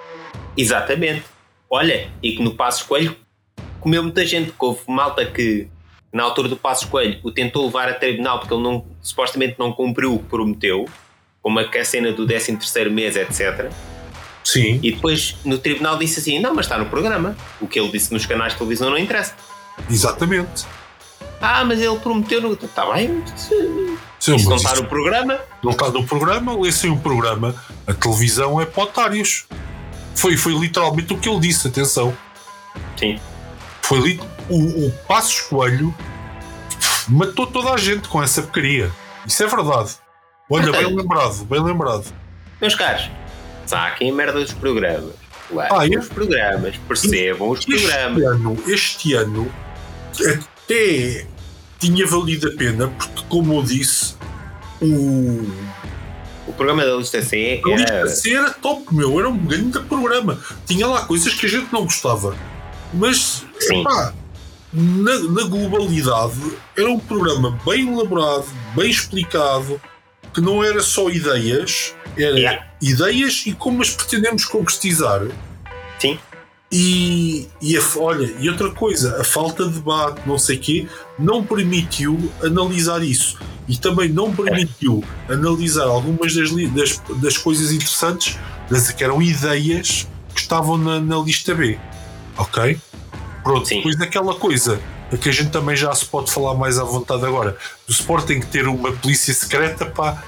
[0.57, 1.25] Exatamente.
[1.71, 3.17] Olha, e que no Passo Coelho
[3.81, 5.69] comeu muita gente, que houve malta que
[6.15, 9.73] na altura do Passo Coelho o tentou levar a tribunal porque ele não, supostamente não
[9.73, 10.89] cumpriu o que prometeu,
[11.43, 13.69] como a a cena do 13 terceiro mês, etc.
[14.45, 14.79] Sim.
[14.81, 17.37] E depois no tribunal disse assim, não, mas está no programa.
[17.61, 19.35] O que ele disse nos canais de televisão não interessa.
[19.91, 20.65] Exatamente.
[21.41, 22.53] Ah, mas ele prometeu no...
[22.53, 23.49] Está bem, se
[24.21, 25.41] Sim, isso não está isto no programa...
[25.63, 27.55] não está no programa, lê sem o programa.
[27.89, 29.47] A televisão é para otários.
[30.15, 32.17] Foi, foi literalmente o que ele disse, atenção.
[32.97, 33.19] Sim.
[33.83, 35.95] Foi li o, o Passos Coelho
[37.09, 38.91] matou toda a gente com essa porcaria.
[39.27, 39.93] Isso é verdade.
[40.51, 42.13] Olha, bem lembrado, bem lembrado.
[42.61, 43.11] Meus caros,
[43.67, 45.15] saquem a merda dos programas.
[45.71, 46.03] Ah, Leiam é?
[46.03, 48.19] os programas, percebam os programas.
[48.19, 49.53] Este ano, este ano
[50.65, 51.27] até
[51.79, 54.15] tinha valido a pena, porque como eu disse,
[54.81, 55.45] o
[56.47, 58.03] O programa da lista C a era...
[58.03, 60.39] lista C era top, meu, era um grande programa.
[60.67, 62.37] Tinha lá coisas que a gente não gostava.
[62.93, 63.81] Mas Sim.
[63.81, 64.13] epá,
[64.75, 66.39] na, na globalidade
[66.77, 69.81] era um programa bem elaborado, bem explicado,
[70.33, 72.67] que não era só ideias, era Yeah.
[72.83, 75.23] ideias e como as pretendemos concretizar.
[75.99, 76.19] Sim.
[76.73, 81.45] E, e a- olha, e outra coisa, a falta de debate, não sei quê, não
[81.45, 83.39] permitiu analisar isso.
[83.69, 88.37] E também não permitiu analisar algumas das, das, das coisas interessantes,
[88.69, 91.79] das, que eram ideias que estavam na, na lista B.
[92.37, 92.77] Ok?
[93.45, 93.77] Pronto, Sim.
[93.77, 94.81] depois daquela coisa
[95.13, 98.41] a que a gente também já se pode falar mais à vontade agora, do Sporting
[98.41, 100.21] ter uma polícia secreta, pá,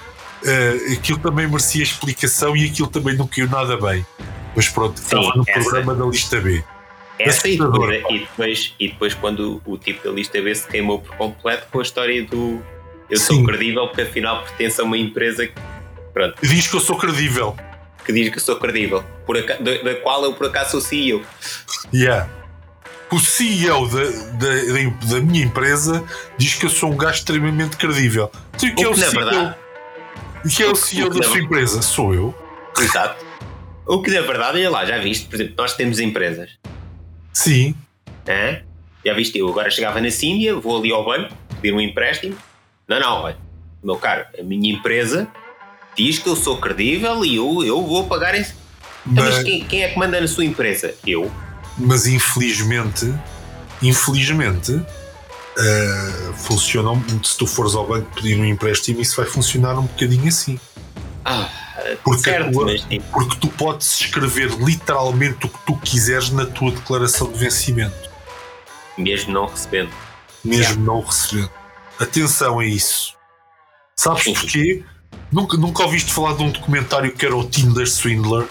[0.44, 4.06] eh, aquilo também merecia explicação e aquilo também não caiu nada bem.
[4.54, 5.60] Mas pronto, estava no essa.
[5.60, 6.62] programa da lista B.
[7.18, 10.98] Essa e depois, e, depois, e depois quando o tipo da lista B se queimou
[11.00, 12.60] por completo com a história do
[13.08, 13.46] eu sou Sim.
[13.46, 15.54] credível porque afinal pertence a uma empresa que,
[16.12, 17.56] pronto, Diz que eu sou credível.
[18.04, 20.80] que diz que eu sou credível, por aca- da, da qual eu por acaso sou
[20.82, 21.22] CEO.
[21.94, 22.28] Yeah.
[23.10, 26.04] O CEO da, da, da- minha empresa
[26.36, 28.30] diz que eu sou um gajo extremamente credível.
[28.58, 29.54] Tu que é O que CEO, verdade-
[30.54, 31.82] que é o CEO da na- sua empresa?
[31.82, 32.34] Sou eu.
[32.78, 33.24] Exato.
[33.86, 36.50] O que na verdade, olha lá, já viste, por exemplo, nós temos empresas.
[37.32, 37.74] Sim.
[38.28, 38.60] Hã?
[39.04, 42.36] Já viste, eu agora chegava na Síndia, vou ali ao banco, pedir um empréstimo.
[42.88, 43.36] Não, não, olha,
[43.84, 45.28] meu caro, a minha empresa
[45.96, 48.54] diz que eu sou credível e eu, eu vou pagar esse.
[49.06, 50.92] Então, mas Mas, quem, quem é que manda na sua empresa?
[51.06, 51.30] Eu.
[51.78, 53.12] Mas infelizmente,
[53.82, 54.80] infelizmente,
[55.58, 56.90] eh, funciona.
[56.90, 60.58] um- Se tu fores ao banco pedir um empréstimo, isso vai funcionar um bocadinho assim.
[61.24, 61.48] Ah,
[62.04, 66.70] Porque, certo, tua- mas porque tu podes escrever literalmente o que tu quiseres na tua
[66.72, 68.06] declaração de vencimento.
[68.98, 69.90] mesmo não recebendo.
[70.42, 71.50] mesmo não recebendo.
[72.00, 73.14] Atenção a isso.
[73.94, 74.32] Sabes Sim.
[74.34, 74.84] porquê?
[75.32, 78.46] Nunca, nunca ouviste falar de um documentário que era o Tinder Swindler?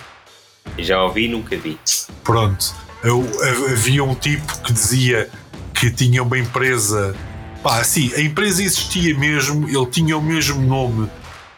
[0.78, 1.80] Já ouvi, nunca vi.
[2.24, 2.76] Pronto.
[3.06, 5.30] Eu- ha- havia um tipo que dizia
[5.74, 7.16] que tinha uma empresa.
[7.62, 11.10] Pá, assim, a empresa existia mesmo, ele tinha o mesmo nome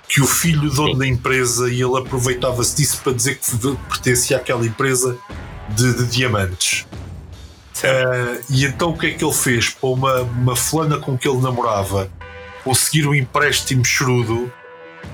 [0.08, 0.98] que o filho dono Sim.
[1.00, 3.58] da empresa e ele aproveitava-se disso para dizer que
[3.90, 5.18] pertencia àquela empresa
[5.70, 6.86] de, de diamantes.
[7.84, 9.70] Ah, e então o que é que ele fez?
[9.70, 12.10] Para uma, uma fulana com que ele namorava
[12.64, 14.52] conseguir um empréstimo chorudo,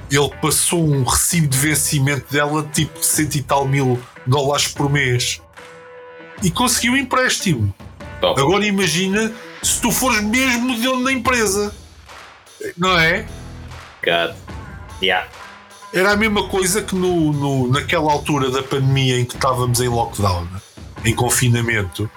[0.10, 4.89] ele passou um recibo de vencimento dela tipo de cento e tal mil dólares por
[4.91, 5.41] mês
[6.44, 7.74] e conseguiu um empréstimo.
[8.22, 8.40] Top.
[8.40, 11.74] Agora imagina se tu fores mesmo de onde da empresa,
[12.78, 13.26] não é?
[14.04, 14.36] God.
[15.02, 15.28] Yeah.
[15.94, 19.88] Era a mesma coisa que no, no- naquela altura da pandemia em que estávamos em
[19.88, 20.48] lockdown,
[21.06, 22.10] em confinamento.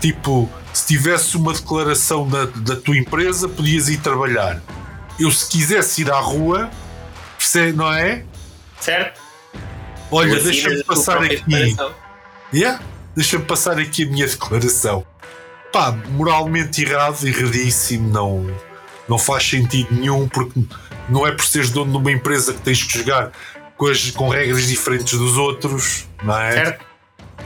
[0.00, 4.60] Tipo, se tivesse uma declaração da, da tua empresa, podias ir trabalhar.
[5.18, 6.70] Eu, se quisesse ir à rua,
[7.74, 8.22] não é?
[8.80, 9.20] Certo?
[10.10, 11.74] Olha, deixa-me passar aqui.
[12.52, 12.80] Yeah?
[13.16, 15.04] Deixa-me passar aqui a minha declaração.
[15.72, 18.46] Pá, moralmente errado, erradíssimo, não,
[19.08, 20.60] não faz sentido nenhum, porque
[21.08, 23.32] não é por seres dono de uma empresa que tens que jogar
[23.76, 26.52] com, as- com regras diferentes dos outros, não é?
[26.52, 26.84] Certo?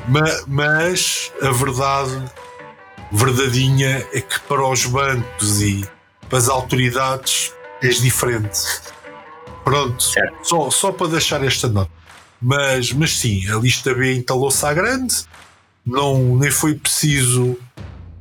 [0.08, 2.22] Ma- mas a verdade
[3.12, 5.84] verdadeinha é que para os bancos e
[6.28, 7.52] para as autoridades
[7.82, 8.60] és diferente.
[9.64, 10.36] Pronto, Certo.
[10.42, 11.90] só, só para deixar esta nota.
[12.40, 15.14] Mas, mas sim, a lista B entalou-se à grande,
[15.84, 17.56] não, nem foi preciso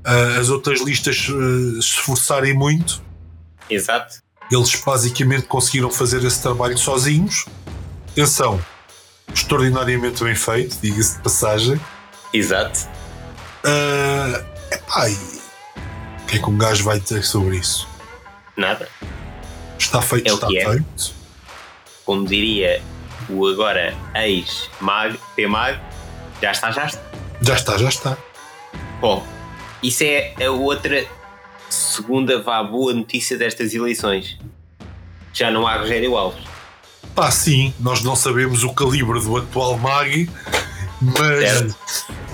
[0.03, 3.01] ah, as outras listas ah, se esforçarem muito.
[3.69, 4.19] Exato.
[4.51, 7.45] Eles basicamente conseguiram fazer esse trabalho sozinhos.
[8.11, 8.59] Atenção,
[9.33, 11.79] extraordinariamente bem feito, diga-se de passagem.
[12.33, 12.87] Exato.
[13.63, 17.87] Ah, epá, e o que é que um gajo vai dizer sobre isso?
[18.57, 18.89] Nada.
[19.77, 20.65] Está feito, É está é.
[20.65, 21.13] feito.
[22.05, 22.81] Como diria
[23.29, 25.79] o agora ex-mag, P-mag,
[26.41, 26.99] já está, já está.
[27.41, 28.17] Já está, já está.
[28.99, 29.25] Bom,
[29.81, 31.05] isso é a outra
[31.69, 34.37] segunda vá boa notícia destas eleições.
[35.33, 36.43] Já não há Rogério Alves.
[37.15, 40.29] Pá, sim, nós não sabemos o calibre do atual mag,
[41.01, 41.75] mas, Certo.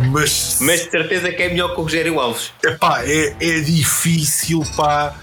[0.09, 2.51] mas, Mas de certeza que é melhor que o Rogério Alves.
[2.63, 5.15] epá, é, é difícil, pá.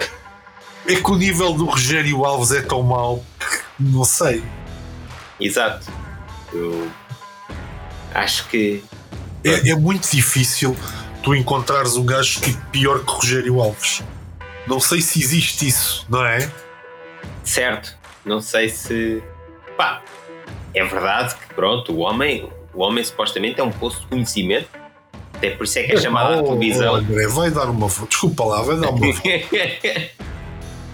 [0.87, 4.43] É que o nível do Rogério Alves é tão mau que não sei.
[5.41, 5.87] Exato.
[6.53, 6.91] Eu
[8.15, 8.83] acho que
[9.45, 10.77] É, é muito difícil
[11.23, 14.03] tu encontrares um gajo tipo pior que Rogério Alves.
[14.67, 16.51] Não sei se existe isso, não é?
[17.45, 17.97] certo.
[18.25, 19.23] Não sei se.
[19.77, 20.03] Pá,
[20.75, 24.69] é verdade que pronto, o homem, o homem supostamente é um poço de conhecimento.
[25.35, 26.95] Até por isso é que é chamado à televisão.
[26.95, 28.07] oh, André, vai dar uma volta.
[28.07, 29.23] Desculpa lá, vai dar uma volta.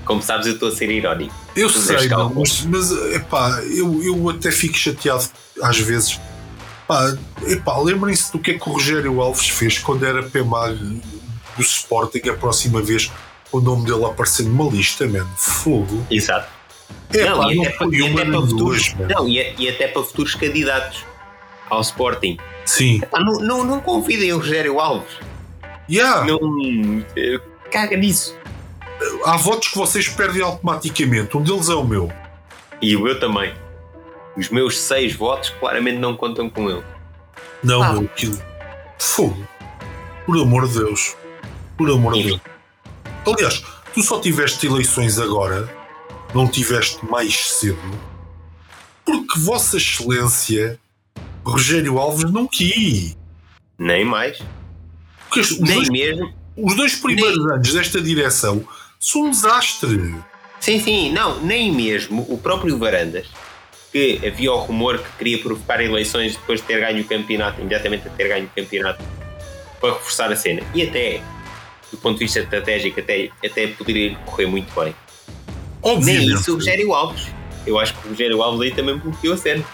[0.07, 1.35] Como sabes, eu estou a ser irónico.
[1.55, 5.25] Eu sei, não, mas, mas epá, eu, eu até fico chateado
[5.63, 6.19] às vezes.
[6.89, 7.15] Pá,
[7.47, 10.75] epá, lembrem-se do que é que o Rogério Alves fez quando era PMAG
[11.57, 13.13] do Sporting a próxima vez
[13.53, 15.29] o nome dele aparecer numa lista, mano.
[15.37, 16.05] Fogo.
[16.11, 16.49] Exato.
[17.13, 20.03] É, não, pá, e até, para, e até para futuros, não, e, e até para
[20.03, 21.05] futuros candidatos
[21.69, 22.39] ao Sporting.
[22.65, 23.01] Sim.
[23.11, 25.13] Pá, não, não, não convidem o Rogério Alves.
[25.91, 26.25] Yeah.
[26.25, 27.05] Não.
[27.17, 27.39] eh,
[27.71, 28.35] Caga nisso.
[29.25, 31.37] Há votos que vocês perdem automaticamente.
[31.37, 32.11] Um deles é o meu.
[32.81, 33.55] E o meu também.
[34.39, 36.85] Os meus seis votos claramente não contam com ele.
[37.63, 37.93] Não, Ah.
[37.95, 38.41] meu, aquilo.
[38.99, 39.47] Fogo.
[40.25, 41.17] Por amor de Deus.
[41.77, 42.41] Por amor de Deus.
[43.27, 43.63] Aliás,
[43.93, 45.69] tu só tiveste eleições agora,
[46.35, 47.79] não tiveste mais cedo,
[49.05, 50.79] porque Vossa Excelência
[51.45, 53.17] Rogério Alves não quis.
[53.79, 54.39] Nem mais.
[55.29, 56.33] Porque os, Nem dois, mesmo.
[56.57, 58.65] os dois primeiros anos desta direção
[59.01, 60.15] são um desastre.
[60.61, 63.27] Sim, sim, não, nem mesmo o próprio Varandas,
[63.93, 68.07] que havia o rumor que queria provocar eleições depois de ter ganho o campeonato, imediatamente
[68.07, 69.03] a ter ganho o campeonato,
[69.81, 70.63] para reforçar a cena.
[70.75, 71.21] E até,
[71.91, 74.95] do ponto de vista estratégico, até, até poderia correr muito bem.
[75.83, 76.27] Obviamente.
[76.27, 77.27] Nem isso o Rogério Alves.
[77.67, 79.65] Eu acho que o Rogério Alves aí também bloqueou a cena.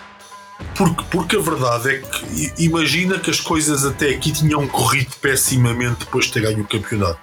[0.76, 6.00] Porque, porque a verdade é que imagina que as coisas até aqui tinham corrido pessimamente
[6.00, 7.20] depois de ter ganho o campeonato.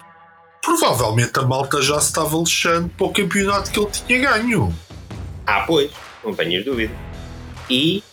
[0.62, 4.74] Provavelmente a malta já se estava lixando para o campeonato que ele tinha ganho.
[5.46, 5.92] Ah, pois,
[6.24, 6.94] não tenhas dúvida.
[7.70, 8.04] E,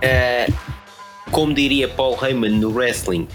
[0.00, 0.48] eh,
[1.30, 3.28] como diria Paul Heyman no wrestling,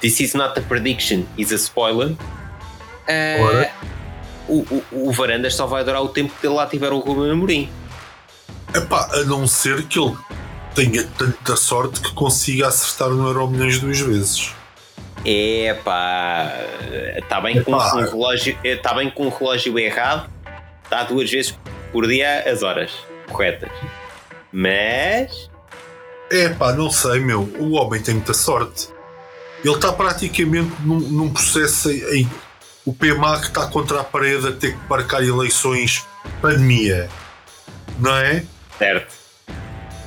[0.00, 2.14] this is not a prediction, is a spoiler.
[3.40, 3.72] Ora.
[4.48, 4.58] o,
[4.92, 7.70] o, o Varandas só vai durar o tempo que ele lá tiver o Ruben Amorim.
[8.74, 10.14] Epá, a não ser que ele
[10.74, 14.52] tenha tanta sorte que consiga acertar no Euro Milhões duas vezes.
[15.24, 16.52] É pá,
[17.16, 20.30] está bem, com um relógio, está bem com um relógio errado,
[20.84, 21.58] está duas vezes
[21.92, 22.92] por dia as horas
[23.28, 23.70] corretas.
[24.52, 25.48] Mas
[26.30, 27.42] Epá, não sei, meu.
[27.58, 28.88] O homem tem muita sorte.
[29.64, 32.30] Ele está praticamente num, num processo em,
[32.84, 36.06] o PMAC está contra a parede a ter que marcar eleições
[36.40, 37.08] pandemia.
[37.98, 38.44] Não é?
[38.78, 39.12] certo.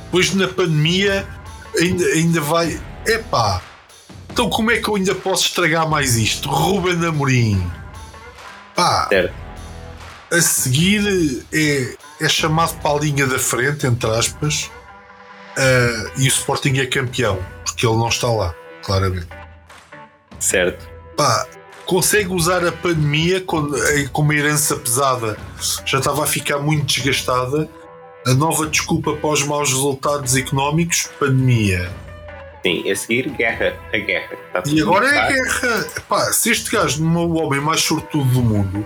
[0.10, 1.28] Pois na pandemia
[1.78, 2.80] ainda, ainda vai.
[3.06, 3.62] Epá!
[4.32, 6.50] Então como é que eu ainda posso estragar mais isto?
[6.50, 7.70] Ruben Amorim.
[8.76, 9.34] Pá, Certo.
[10.32, 14.70] a seguir é, é chamado para a linha da frente, entre aspas,
[15.58, 19.28] ah, e o Sporting é campeão, porque ele não está lá, claramente.
[20.40, 20.90] Certo.
[21.18, 21.48] Pá,
[21.86, 25.38] consegue usar a pandemia com, eh, com uma herança pesada,
[25.86, 27.70] já estava a ficar muito desgastada.
[28.26, 31.92] A nova desculpa para os maus resultados económicos, pandemia.
[32.64, 33.76] Sim, a seguir, guerra.
[33.92, 34.38] A guerra.
[34.68, 35.88] E agora é a guerra.
[36.08, 38.86] Pá, se este gajo não é o homem mais sortudo do mundo,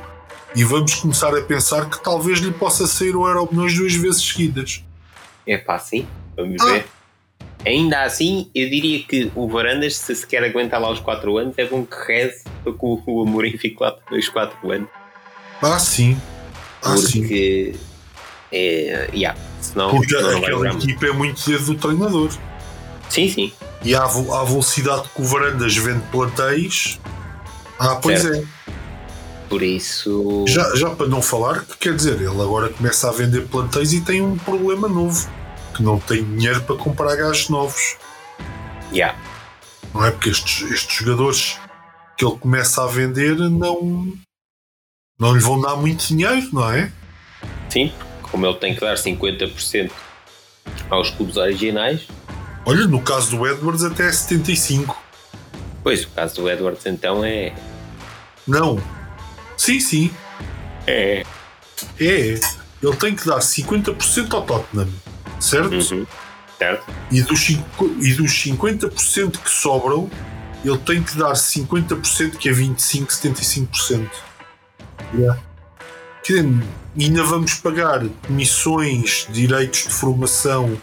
[0.56, 4.84] e vamos começar a pensar que talvez lhe possa sair o milhões duas vezes seguidas.
[5.45, 6.08] É pá, sim.
[6.36, 6.66] Vamos Ah.
[6.66, 6.88] ver.
[7.66, 11.56] Ainda assim, eu diria que o Varandas, se se quer aguentar lá os 4 anos,
[11.58, 14.88] é bom que reze para que o, Amorim fique lá os 4 anos.
[15.62, 16.16] Ah, sim.
[16.84, 17.22] Ah, sim.
[17.22, 17.76] Porque.
[18.51, 19.10] É.
[19.14, 22.30] Yeah, senão, Porque senão aquela equipa é muito dedo do treinador.
[23.10, 23.53] Sim, sim.
[23.84, 26.99] E à, à velocidade que o Varandas vende plantéis.
[27.80, 28.47] Ah, pois Certo.
[28.68, 28.72] é.
[29.50, 30.46] Por isso.
[30.48, 34.02] Já, já para não falar, que quer dizer, ele agora começa a vender plantéis e
[34.02, 35.30] tem um problema novo.
[35.76, 37.98] Que não tem dinheiro para comprar gajos novos.
[38.91, 39.18] Yeah.
[39.93, 40.12] Não é?
[40.12, 41.60] Porque estes, estes jogadores
[42.18, 44.14] que ele começa a vender não,
[45.20, 46.91] não lhe vão dar muito dinheiro, não é?
[47.70, 47.91] Sim,
[48.22, 49.91] como ele tem que dar 50%
[50.89, 52.08] aos clubes originais,
[52.68, 54.98] Olha, no caso do Edwards até é 75.
[55.84, 57.54] pois o caso do Edwards então é.
[58.48, 58.82] Não.
[59.66, 60.11] Sim, sim.
[60.86, 61.24] É.
[61.99, 62.39] É.
[62.84, 64.88] Ele tem que dar 50% ao Tottenham.
[65.39, 65.74] Certo?
[65.74, 66.05] Uhum.
[66.59, 66.86] Certo?
[67.09, 70.07] E, dos, e dos 50% que sobram,
[70.63, 74.07] ele tem que dar 50%, que é 25%, 75%.
[75.16, 75.41] Yeah.
[76.24, 76.45] Dizer,
[76.95, 80.80] ainda vamos pagar comissões, direitos de formação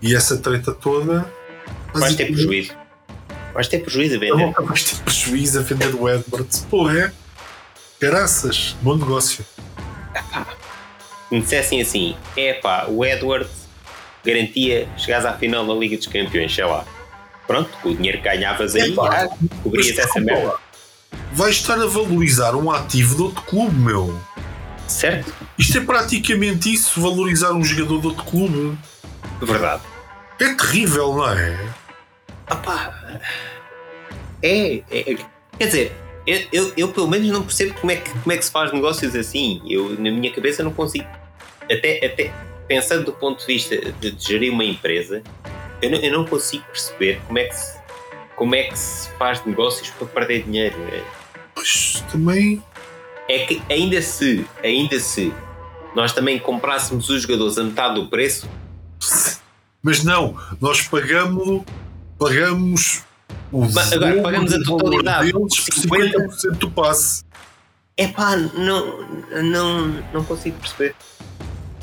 [0.00, 1.28] e essa treta toda.
[1.92, 2.72] Vais ter prejuízo.
[3.52, 4.52] Vais ter prejuízo a vender.
[4.52, 6.66] Vais ter prejuízo a vender o Edwards.
[6.70, 7.12] Pô, é?
[8.02, 9.46] Caraças, bom negócio.
[11.30, 13.68] me dissessem assim: é pá, o Edwards
[14.26, 16.84] garantia chegares à final da Liga dos Campeões, sei lá.
[17.46, 19.28] Pronto, com o dinheiro que ganhavas aí, Epá, ah,
[19.62, 20.56] cobrias essa merda.
[21.30, 24.20] Vais estar a valorizar um ativo de outro clube, meu.
[24.88, 25.32] Certo?
[25.56, 28.76] Isto é praticamente isso, valorizar um jogador de outro clube.
[29.40, 29.82] Verdade.
[30.40, 31.56] É terrível, não é?
[32.48, 33.20] Ah pá.
[34.42, 35.16] É, é-
[35.56, 38.44] Quer dizer, eu, eu, eu pelo menos não percebo como é, que, como é que
[38.44, 39.60] se faz negócios assim.
[39.68, 41.06] Eu, na minha cabeça, não consigo.
[41.64, 42.32] Até, até
[42.68, 45.22] pensando do ponto de vista de, de gerir uma empresa,
[45.80, 47.78] eu não, eu não consigo perceber como é, que se,
[48.36, 50.76] como é que se faz negócios para perder dinheiro.
[50.92, 51.02] É-
[51.54, 52.62] Pois também.
[53.28, 55.32] é que ainda se, ainda se
[55.94, 58.48] nós também comprássemos os jogadores a metade do preço,
[59.82, 61.62] Mas não, nós pagamos.
[62.18, 63.02] Pagamos.
[63.52, 66.18] Mas agora pagamos a totalidade, Deles por 50.
[66.18, 67.22] 50% do passe.
[67.96, 69.06] é pá, não,
[69.42, 70.94] não, não consigo perceber.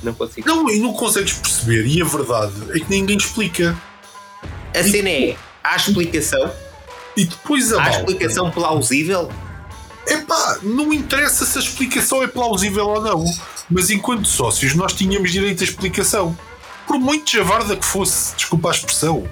[0.01, 0.47] Não consigo.
[0.47, 1.85] Não, e não consegues perceber.
[1.85, 3.77] E a verdade é que ninguém explica.
[4.75, 6.51] A cena é, há explicação,
[7.17, 7.97] E depois a há malta.
[7.99, 9.29] explicação plausível,
[10.07, 13.25] Epá, não interessa se a explicação é plausível ou não.
[13.69, 16.35] Mas enquanto sócios, nós tínhamos direito à explicação.
[16.87, 19.27] Por muito javarda que fosse, desculpa a expressão,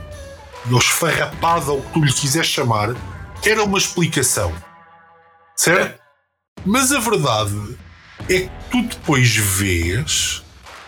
[0.74, 2.95] ou esfarrapada, ou o que tu lhe quiseres chamar,
[3.43, 4.53] era uma explicação.
[5.55, 5.99] Certo?
[6.65, 7.78] Mas a verdade
[8.30, 10.43] é que tu depois vês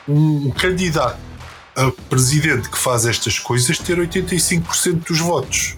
[0.07, 1.19] um candidato
[1.75, 5.77] a presidente que faz estas coisas ter 85% dos votos.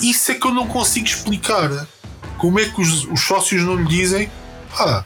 [0.00, 1.86] Isso é que eu não consigo explicar.
[2.38, 4.30] Como é que os, os sócios não lhe dizem
[4.78, 5.04] ah,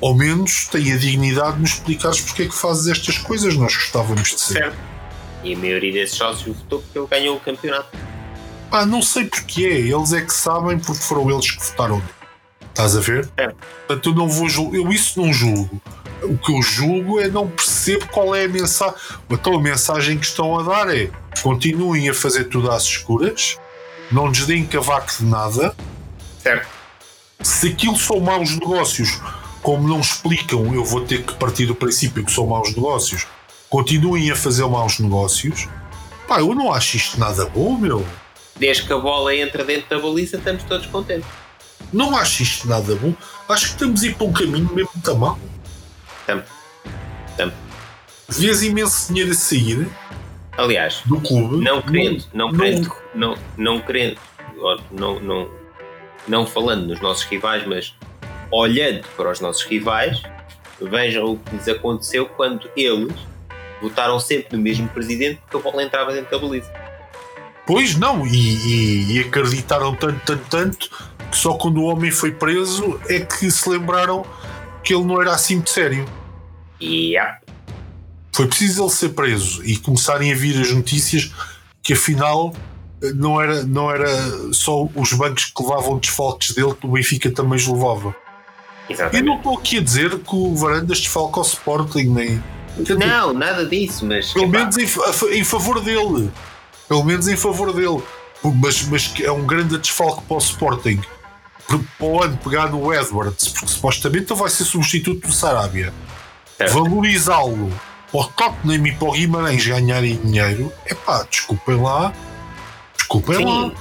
[0.00, 3.74] ao menos tem a dignidade de nos explicares porque é que fazes estas coisas, nós
[3.74, 4.54] gostávamos de ser.
[4.54, 4.91] Certo.
[5.42, 7.96] E a maioria desses sócios votou porque ele ganhou o campeonato.
[8.70, 12.02] Ah, não sei porque é, eles é que sabem porque foram eles que votaram.
[12.68, 13.28] Estás a ver?
[13.36, 13.48] É.
[13.86, 15.80] Portanto, eu não vou julgar, eu isso não julgo.
[16.22, 18.94] O que eu julgo é não percebo qual é a mensagem.
[19.30, 21.10] Então a mensagem que estão a dar é
[21.42, 23.58] continuem a fazer tudo às escuras,
[24.10, 25.74] não lhes deem cavaco de nada.
[26.38, 26.68] Certo.
[27.42, 29.20] Se aquilo são maus negócios,
[29.62, 33.26] como não explicam, eu vou ter que partir do princípio que são maus negócios.
[33.72, 35.66] Continuem a fazer maus negócios.
[36.28, 38.06] Pá, eu não acho isto nada bom, meu.
[38.54, 41.26] Desde que a bola entra dentro da baliza, estamos todos contentes.
[41.90, 43.14] Não acho isto nada bom.
[43.48, 45.38] Acho que estamos a ir para um caminho mesmo muito mal.
[46.20, 46.44] Estamos.
[47.30, 47.54] Estamos.
[48.28, 49.90] Vês imenso dinheiro a sair
[50.58, 51.64] Aliás, do clube.
[51.64, 54.18] não querendo, não, querendo, não, não querendo,
[54.90, 55.50] não, não,
[56.28, 57.94] não falando nos nossos rivais, mas
[58.50, 60.22] olhando para os nossos rivais,
[60.78, 63.31] vejam o que lhes aconteceu quando eles
[63.82, 66.70] votaram sempre no mesmo presidente porque a bola entrava dentro da baliza.
[67.66, 70.90] Pois não, e, e- e acreditaram tanto, tanto, tanto
[71.30, 74.24] que só quando o homem foi preso é que se lembraram
[74.82, 76.04] que ele não era assim de sério.
[76.80, 77.38] E ah,
[78.32, 81.30] Foi preciso ele ser preso e começarem a vir as notícias
[81.82, 82.52] que afinal
[83.14, 84.08] não era, não era
[84.52, 88.14] só os bancos que levavam desfalques dele que o Benfica também os levava.
[88.88, 89.24] Eu exatamente.
[89.26, 92.42] não estou aqui a dizer que o Varandas desfalca ao Sporting, nem.
[92.98, 94.86] Não, nada disso, mas Pelo menos em,
[95.38, 96.30] em favor dele.
[96.88, 98.02] Pelo menos em favor dele.
[98.42, 101.00] Mas, mas é um grande desfalque para o Sporting.
[101.66, 105.92] Para o ano pegar no Edwards, porque supostamente ele vai ser substituto do Sarabia.
[106.56, 106.74] Certo.
[106.74, 107.72] Valorizá-lo
[108.10, 110.72] para o Tottenham e para o Guimarães ganharem dinheiro.
[110.84, 112.12] É pá, desculpem lá.
[112.94, 113.68] Desculpem lá.
[113.68, 113.74] sim,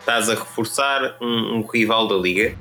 [0.00, 2.56] estás a reforçar um, um rival da liga,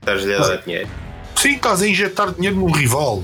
[0.00, 0.88] estás-lhe a dar dinheiro.
[1.34, 3.22] Sim, estás a injetar dinheiro num rival.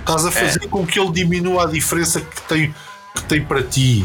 [0.00, 2.74] Estás a fazer com que ele diminua a diferença que tem,
[3.14, 4.04] que tem para ti.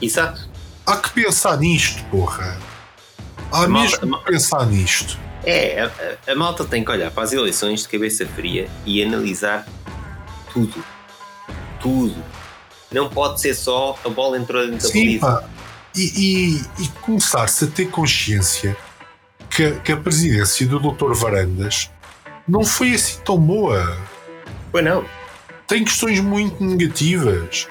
[0.00, 0.48] Exato.
[0.84, 2.58] Há que pensar nisto, porra.
[3.52, 5.18] Há Malta- mesmo que pensar nisto.
[5.44, 9.02] É, a, a- a malta tem que olhar para as eleições de cabeça fria e
[9.02, 9.64] analisar
[10.52, 10.84] tudo.
[11.80, 12.16] Tudo.
[12.90, 15.44] Não pode ser só a bola entrou dentro da Sim, pá.
[15.94, 18.76] E, e- e começar-se a ter consciência
[19.50, 21.12] que, a- que a presidência do Dr.
[21.14, 21.90] Varandas
[22.46, 23.96] não foi assim tão boa.
[24.72, 25.04] Pois não.
[25.66, 27.66] Tem questões muito negativas.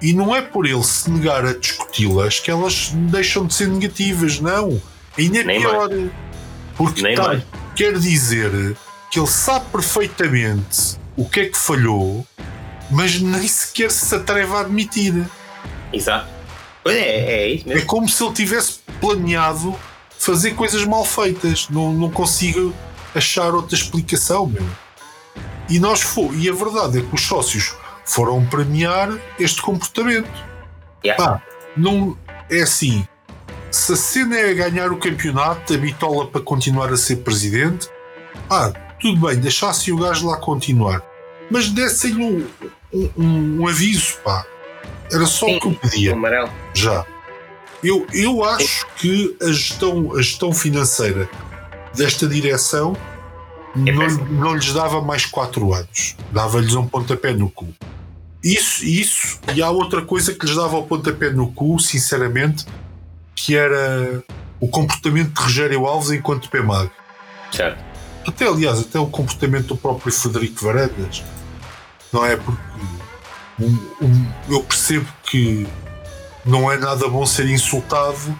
[0.00, 4.38] E não é por ele se negar a discuti-las que elas deixam de ser negativas,
[4.40, 4.80] não.
[5.16, 5.88] Ainda é Nem pior.
[6.76, 7.42] Porque Nem tá- mais.
[7.74, 8.76] quer dizer
[9.10, 12.24] que ele sabe perfeitamente o que é que falhou,
[12.90, 15.26] mas nem sequer se atreve a admitir.
[15.92, 16.28] Exato.
[16.84, 17.86] Pois é, é isso É mesmo.
[17.88, 19.74] como se ele tivesse planeado
[20.18, 21.68] fazer coisas mal feitas.
[21.68, 22.72] Não, não consigo
[23.14, 24.64] achar outra explicação, meu.
[25.68, 30.30] E nós fo e a verdade é que os sócios foram premiar este comportamento.
[31.04, 31.22] Yeah.
[31.22, 31.42] Pá,
[31.76, 32.16] não
[32.50, 33.06] é assim.
[33.70, 37.88] Se a cena é ganhar o campeonato, a bitola para continuar a ser presidente,
[38.48, 41.02] ah, tudo bem, deixasse o gajo lá continuar.
[41.50, 42.46] Mas dessem-lhe um,
[42.92, 44.44] um, um aviso, pá.
[45.12, 46.50] Era só o que eu pedia amarelo.
[46.74, 47.04] já.
[47.82, 51.28] Eu, eu acho que a gestão, a gestão financeira
[51.94, 52.96] desta direção
[53.86, 56.16] É não, não lhes dava mais 4 anos.
[56.32, 57.68] Dava-lhes um pontapé no cu.
[58.42, 62.64] Isso, isso, e há outra coisa que lhes dava o pontapé no cu, sinceramente,
[63.34, 64.22] que era
[64.60, 66.90] o comportamento de Rogério Alves enquanto PMAG.
[67.52, 67.82] Certo.
[68.26, 71.22] Até, aliás, até o comportamento do próprio Frederico Varandas.
[72.12, 72.36] Não é?
[72.36, 72.60] Porque
[73.60, 75.66] um- um- eu percebo que
[76.44, 78.38] não é nada bom ser insultado,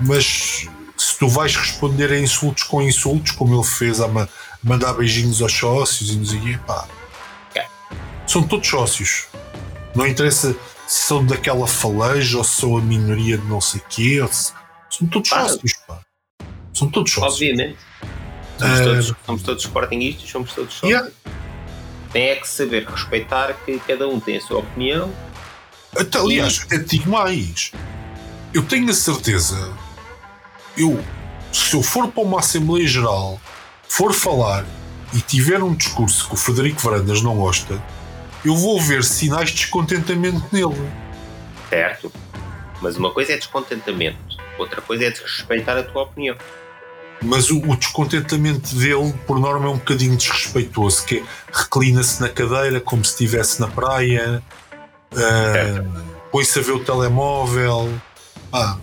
[0.00, 0.66] mas
[0.96, 4.28] se tu vais responder a insultos com insultos, como ele fez ma-
[4.62, 6.86] mandar beijinhos aos sócios e nos quê, pá.
[7.54, 7.66] É.
[8.26, 9.26] São todos sócios.
[9.94, 10.52] Não interessa
[10.86, 14.20] se são daquela falange ou se são a minoria de não sei quê.
[14.30, 14.52] se-
[14.90, 15.48] São todos Pá.
[15.48, 16.00] sócios, pá.
[16.74, 17.34] São todos sócios.
[17.34, 17.78] Obviamente.
[18.58, 20.90] Somos, Ah, todos, somos todos sportinguistas, somos todos sócios.
[20.90, 21.10] Yeah.
[22.12, 25.12] Tem é que saber respeitar que cada um tem a sua opinião.
[25.96, 27.70] Até, aliás, até te digo mais.
[28.52, 29.72] Eu tenho a certeza.
[30.76, 31.02] Eu,
[31.52, 33.40] se eu for para uma Assembleia Geral,
[33.90, 34.64] for falar
[35.12, 37.82] e tiver um discurso que o Frederico Varandas não gosta,
[38.44, 40.90] eu vou ver sinais de descontentamento nele.
[41.68, 42.12] Certo.
[42.80, 44.16] Mas uma coisa é descontentamento.
[44.56, 46.36] Outra coisa é desrespeitar a tua opinião.
[47.20, 52.28] Mas o, o descontentamento dele, por norma, é um bocadinho desrespeitoso, que é, reclina-se na
[52.28, 54.40] cadeira como se estivesse na praia,
[55.12, 57.92] uh, põe-se a ver o telemóvel.
[58.52, 58.78] Ah,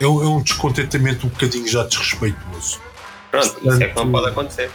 [0.00, 2.91] é, é, um descontentamento um bocadinho já desrespeitoso.
[3.32, 4.70] Pronto, Portanto, isso é que não pode acontecer.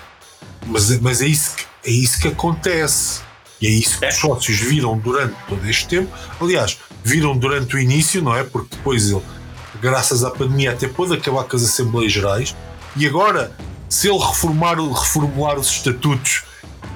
[0.66, 3.22] Mas, mas é, isso que, é isso que acontece.
[3.62, 4.10] E é isso que é.
[4.10, 6.12] os sócios viram durante todo este tempo.
[6.41, 8.43] Aliás, viram durante o início, não é?
[8.43, 9.22] Porque depois ele,
[9.80, 12.55] graças à pandemia, até pôde acabar com as Assembleias Gerais.
[12.95, 13.55] E agora,
[13.88, 16.43] se ele reformar, reformular os estatutos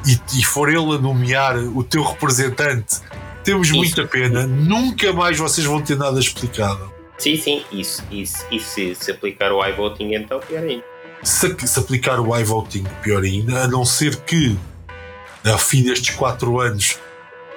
[0.07, 3.01] e, e for ele a nomear o teu representante,
[3.43, 3.78] temos isso.
[3.78, 4.47] muita pena.
[4.47, 6.91] Nunca mais vocês vão ter nada explicado.
[7.20, 8.03] Sim, sim, isso.
[8.12, 8.43] isso.
[8.51, 10.90] E se, se aplicar o iVoting, então pior ainda.
[11.24, 14.57] Se, se aplicar o iVoting, pior ainda, a não ser que
[15.45, 16.99] ao fim destes 4 anos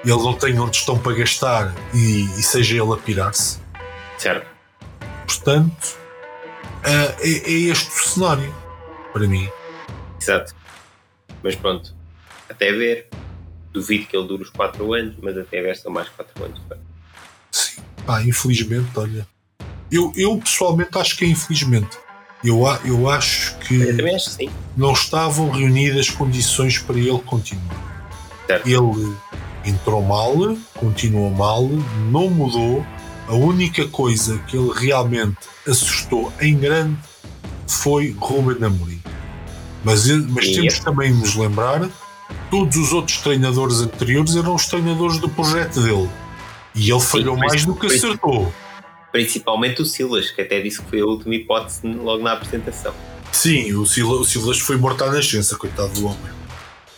[0.04, 3.58] ele não tenha onde estão para gastar e, e seja ele a pirar-se.
[4.18, 4.46] Certo.
[5.26, 5.96] Portanto,
[6.82, 8.54] é, é este o cenário
[9.12, 9.48] para mim.
[10.20, 10.54] Exato.
[11.42, 11.94] Mas pronto,
[12.48, 13.08] até ver.
[13.72, 16.60] Duvido que ele dure os 4 anos, mas até ver são mais 4 anos.
[17.50, 19.26] Sim, pá, infelizmente, olha.
[19.90, 21.98] Eu, eu pessoalmente acho que é infelizmente.
[22.44, 28.12] Eu, eu acho que eu acho que não estavam reunidas condições para ele continuar.
[28.46, 28.68] Certo.
[28.68, 29.16] Ele
[29.64, 30.34] entrou mal,
[30.74, 31.66] continuou mal,
[32.10, 32.84] não mudou.
[33.26, 36.98] A única coisa que ele realmente assustou em grande
[37.66, 39.02] foi Ruben Amorim.
[39.82, 41.88] Mas, mas temos também de nos lembrar
[42.50, 46.08] todos os outros treinadores anteriores eram os treinadores do projeto dele.
[46.74, 48.52] E ele falhou mais do que acertou.
[49.14, 52.92] Principalmente o Silas, que até disse que foi a última hipótese logo na apresentação.
[53.30, 56.32] Sim, o Silas, o Silas foi morto à nascença, coitado do homem.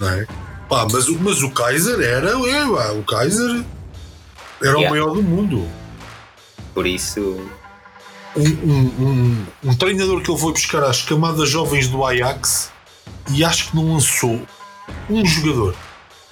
[0.00, 0.26] Não é?
[0.66, 2.30] Pá, mas, mas o Kaiser era.
[2.30, 3.62] É, o Kaiser
[4.62, 4.88] era yeah.
[4.88, 5.68] o maior do mundo.
[6.72, 7.20] Por isso.
[8.34, 12.72] Um, um, um, um, treinador que ele foi buscar às camadas jovens do Ajax
[13.30, 14.40] e acho que não lançou
[15.10, 15.76] um jogador.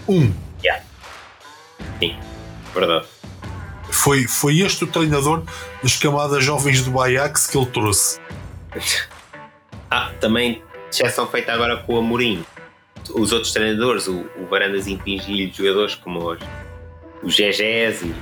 [0.09, 0.33] Um.
[0.65, 0.83] Yeah.
[2.01, 2.17] Sim,
[2.75, 3.05] verdade.
[3.91, 5.45] Foi, foi este o treinador
[5.85, 8.19] das camadas jovens do Ajax que ele trouxe.
[9.91, 12.43] Ah, também exceção feita agora com o Amorim.
[13.11, 16.39] Os outros treinadores, o, o Varandas impingiu jogadores como os,
[17.23, 18.15] o Gegés e.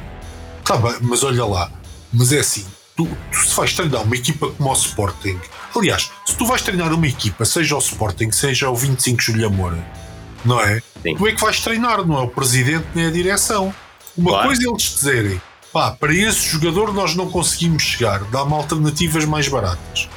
[0.64, 1.70] Tá bem, mas olha lá,
[2.12, 5.38] mas é assim, tu, tu se vais treinar uma equipa como o Sporting,
[5.76, 9.78] aliás, se tu vais treinar uma equipa, seja o Sporting, seja o 25 Julho Moura,
[10.44, 10.80] não é?
[11.00, 11.14] Sim.
[11.16, 13.72] Tu é que vais treinar, não é o presidente nem a direção.
[14.16, 14.46] Uma claro.
[14.48, 15.40] coisa é eles dizerem
[15.72, 20.08] pá, para esse jogador nós não conseguimos chegar, dá-me alternativas mais baratas.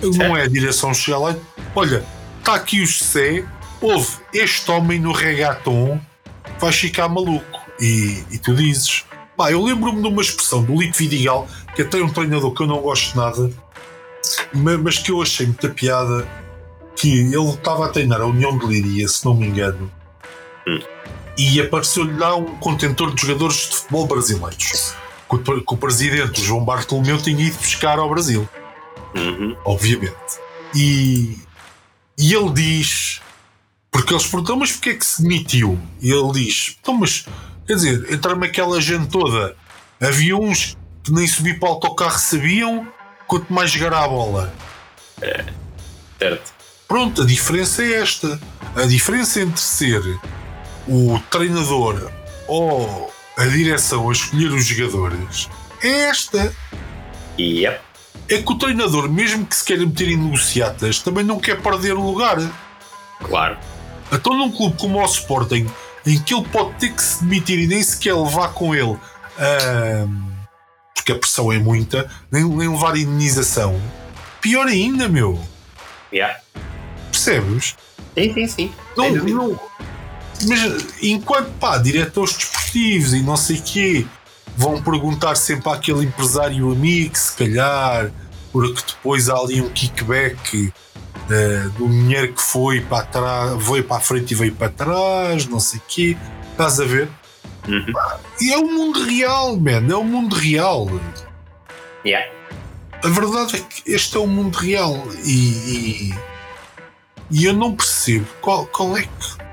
[0.00, 0.16] Certo.
[0.16, 1.36] Não é a direção chegar lá,
[1.74, 2.04] olha,
[2.38, 3.44] está aqui o José,
[3.80, 6.00] houve este homem no reggaeton,
[6.58, 7.60] vais ficar maluco.
[7.78, 9.04] E, e tu dizes,
[9.36, 12.62] pá, eu lembro-me de uma expressão do Lito Vidigal, que até é um treinador que
[12.62, 13.50] eu não gosto de nada,
[14.54, 16.26] mas que eu achei muita piada,
[16.96, 19.90] que ele estava a treinar a União de Liria, se não me engano.
[20.66, 20.99] Hum
[21.40, 24.94] e apareceu-lhe lá um contentor de jogadores de futebol brasileiros.
[25.26, 28.46] Que o, que o presidente João Bartolomeu tinha ido buscar ao Brasil.
[29.14, 29.56] Uhum.
[29.64, 30.38] Obviamente.
[30.74, 31.38] E,
[32.18, 33.22] e ele diz.
[33.90, 35.80] Porque eles perguntam, mas porquê é que se demitiu?
[36.02, 37.24] E ele diz: então, mas
[37.66, 39.56] quer dizer, entre aquela gente toda,
[39.98, 42.86] havia uns que nem subir para o autocarro sabiam,
[43.26, 44.52] quanto mais jogar a bola.
[45.22, 45.46] É,
[46.18, 46.52] certo.
[46.86, 48.38] Pronto, a diferença é esta.
[48.76, 50.20] A diferença entre ser
[50.88, 52.10] o treinador
[52.46, 55.48] ou a direção a escolher os jogadores
[55.82, 56.54] é esta.
[57.38, 57.80] Yep.
[58.28, 61.94] É que o treinador, mesmo que se queira meter em negociatas, também não quer perder
[61.94, 62.38] o lugar.
[63.24, 63.56] Claro.
[64.12, 65.66] Então, num clube como o Sporting,
[66.06, 68.98] em que ele pode ter que se demitir e nem sequer levar com ele,
[70.94, 73.80] porque a pressão é muita, nem, nem levar indenização,
[74.40, 75.40] pior ainda, meu.
[76.12, 76.40] Yeah.
[77.10, 77.76] Percebes?
[78.14, 78.72] Sim, sim, sim.
[78.96, 79.60] Não, não,
[80.48, 84.06] mas enquanto pá, diretores desportivos e não sei o quê
[84.56, 88.10] vão perguntar sempre àquele empresário amigo, se calhar,
[88.52, 93.96] porque depois há ali um kickback uh, do dinheiro que foi para trás, veio para
[93.96, 96.16] a frente e veio para trás, não sei o quê.
[96.50, 97.08] Estás a ver?
[97.66, 97.92] Uhum.
[98.40, 100.88] E é o mundo real, man, é o mundo real.
[102.04, 102.30] Yeah.
[103.02, 106.14] A verdade é que este é o mundo real e, e,
[107.30, 109.49] e eu não percebo qual, qual é que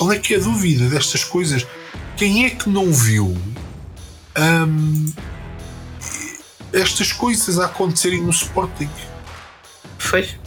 [0.00, 1.66] qual é que é a dúvida destas coisas?
[2.16, 3.36] Quem é que não viu
[4.66, 5.12] hum,
[6.72, 8.88] estas coisas a acontecerem no Sporting?
[10.10, 10.38] Pois,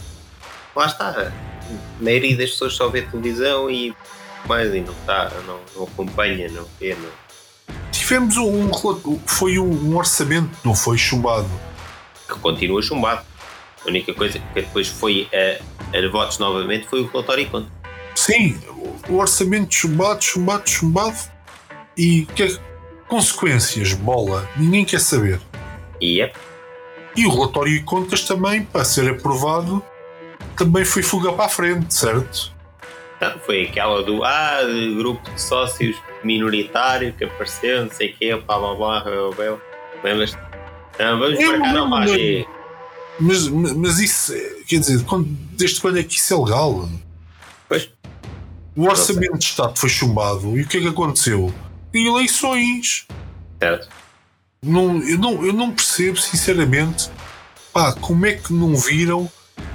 [0.74, 1.08] lá está.
[1.08, 3.94] A maioria das pessoas só vê televisão e
[4.44, 7.76] mais e não está, não, não acompanha, não vê, não.
[7.92, 8.72] Tivemos um,
[9.24, 11.48] foi um, um orçamento, não foi chumbado,
[12.26, 13.24] que continua chumbado.
[13.86, 17.73] A única coisa que depois foi a, a votos novamente foi o relatório e conta.
[18.14, 18.58] Sim,
[19.08, 21.16] o orçamento chumbado, chumbado, chumbado.
[21.96, 22.58] E que
[23.08, 25.40] consequências, bola, ninguém quer saber.
[26.02, 26.34] Yep.
[27.16, 29.82] E o relatório e contas também, para ser aprovado,
[30.56, 32.52] também foi fuga para a frente, certo?
[33.20, 34.58] Não, foi aquela do ah,
[34.96, 39.58] grupo de sócios minoritário que apareceu, não sei o quê, blá blá blá, blá, blá.
[40.02, 40.36] lembras?
[40.98, 42.10] Não, vamos Eu para cá, não, não mas.
[43.20, 44.32] Mas, mas isso,
[44.66, 46.88] quer dizer, quando- desde quando é que isso é legal?
[47.68, 47.88] Pois,
[48.76, 51.54] O orçamento de Estado foi chumbado e o que é que aconteceu?
[51.92, 53.06] Eleições.
[53.60, 53.88] certo.
[54.60, 57.10] Não, eu, não, eu não percebo, sinceramente,
[57.72, 59.30] pá, como é que não viram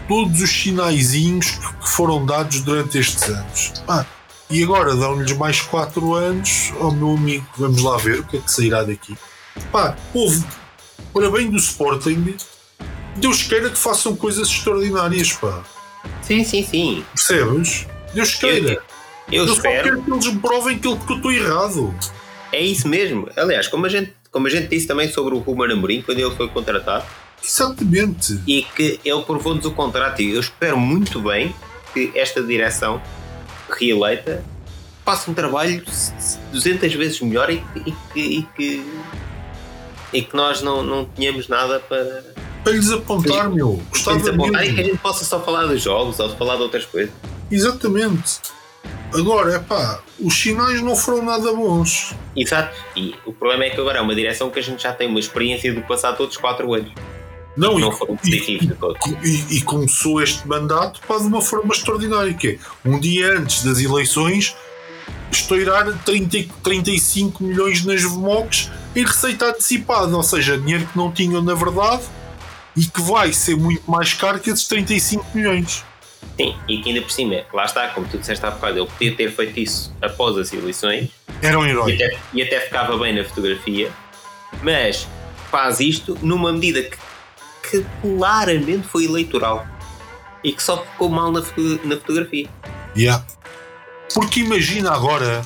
[0.07, 3.73] todos os sinaizinhos que foram dados durante estes anos.
[3.85, 4.05] Pá,
[4.49, 8.39] e agora dão-lhes mais 4 anos, oh meu amigo, vamos lá ver o que é
[8.41, 9.15] que sairá daqui.
[9.71, 10.43] Pá, houve,
[11.13, 12.35] para bem do Sporting,
[13.17, 15.63] Deus queira que façam coisas extraordinárias, pá.
[16.23, 17.05] Sim, sim, sim.
[17.13, 17.85] Percebes?
[18.13, 18.81] Deus queira.
[19.31, 19.83] Eu, eu só espero.
[19.83, 21.93] quero que eles provem que eu que eu estou errado.
[22.51, 23.29] É isso mesmo.
[23.37, 26.31] Aliás, como a gente, como a gente disse também sobre o Ruben Amorim quando ele
[26.35, 27.05] foi contratado
[27.43, 28.39] Exatamente.
[28.47, 31.53] e que ele provou-nos o contrato e eu espero muito bem
[31.93, 33.01] que esta direção
[33.77, 34.43] reeleita
[35.05, 35.83] faça um trabalho
[36.51, 38.85] 200 vezes melhor e, que- e que, e que
[40.11, 42.23] e nós não, não tenhamos nada para,
[42.63, 43.75] Para lhes apontar, meu.
[43.75, 44.75] para Gostava lhes apontar e mesmo.
[44.75, 47.11] que a gente possa só falar dos jogos ou falar de outras coisas.
[47.51, 48.39] Exatamente.
[49.13, 52.13] Agora, é pá, os sinais não foram nada bons.
[52.35, 52.75] Exato.
[52.95, 55.19] E o problema é que agora é uma direção que a gente já tem uma
[55.19, 56.91] experiência do passado todos os 4 anos.
[57.57, 58.99] Não, Não e, foram positivos todos.
[59.23, 62.57] e- e começou este mandato pá, de uma forma extraordinária, que é
[62.87, 64.55] um dia antes das eleições
[65.31, 71.41] estourar 30, 35 milhões nas VMOCs em receita antecipada, ou seja, dinheiro que não tinham
[71.41, 72.03] na verdade
[72.77, 75.83] e que vai ser muito mais caro que esses 35 milhões.
[76.39, 79.13] Sim, e que ainda por cima, lá está, como tu disseste há bocado, ele podia
[79.13, 81.09] ter feito isso após as eleições
[81.41, 81.95] Era um e herói.
[81.95, 83.91] até, e até ficava bem na fotografia,
[84.63, 85.05] mas
[85.51, 86.97] faz isto numa medida que,
[87.69, 89.67] que claramente foi eleitoral
[90.41, 91.41] e que só ficou mal na,
[91.83, 92.47] na fotografia.
[92.95, 93.25] Yeah.
[94.13, 95.41] Porque imagina agora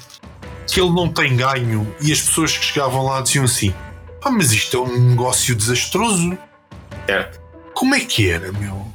[0.72, 3.74] que ele não tem ganho e as pessoas que chegavam lá diziam assim:
[4.22, 6.38] Ah, mas isto é um negócio desastroso.
[7.08, 7.42] Certo?
[7.74, 8.94] Como é que era, meu?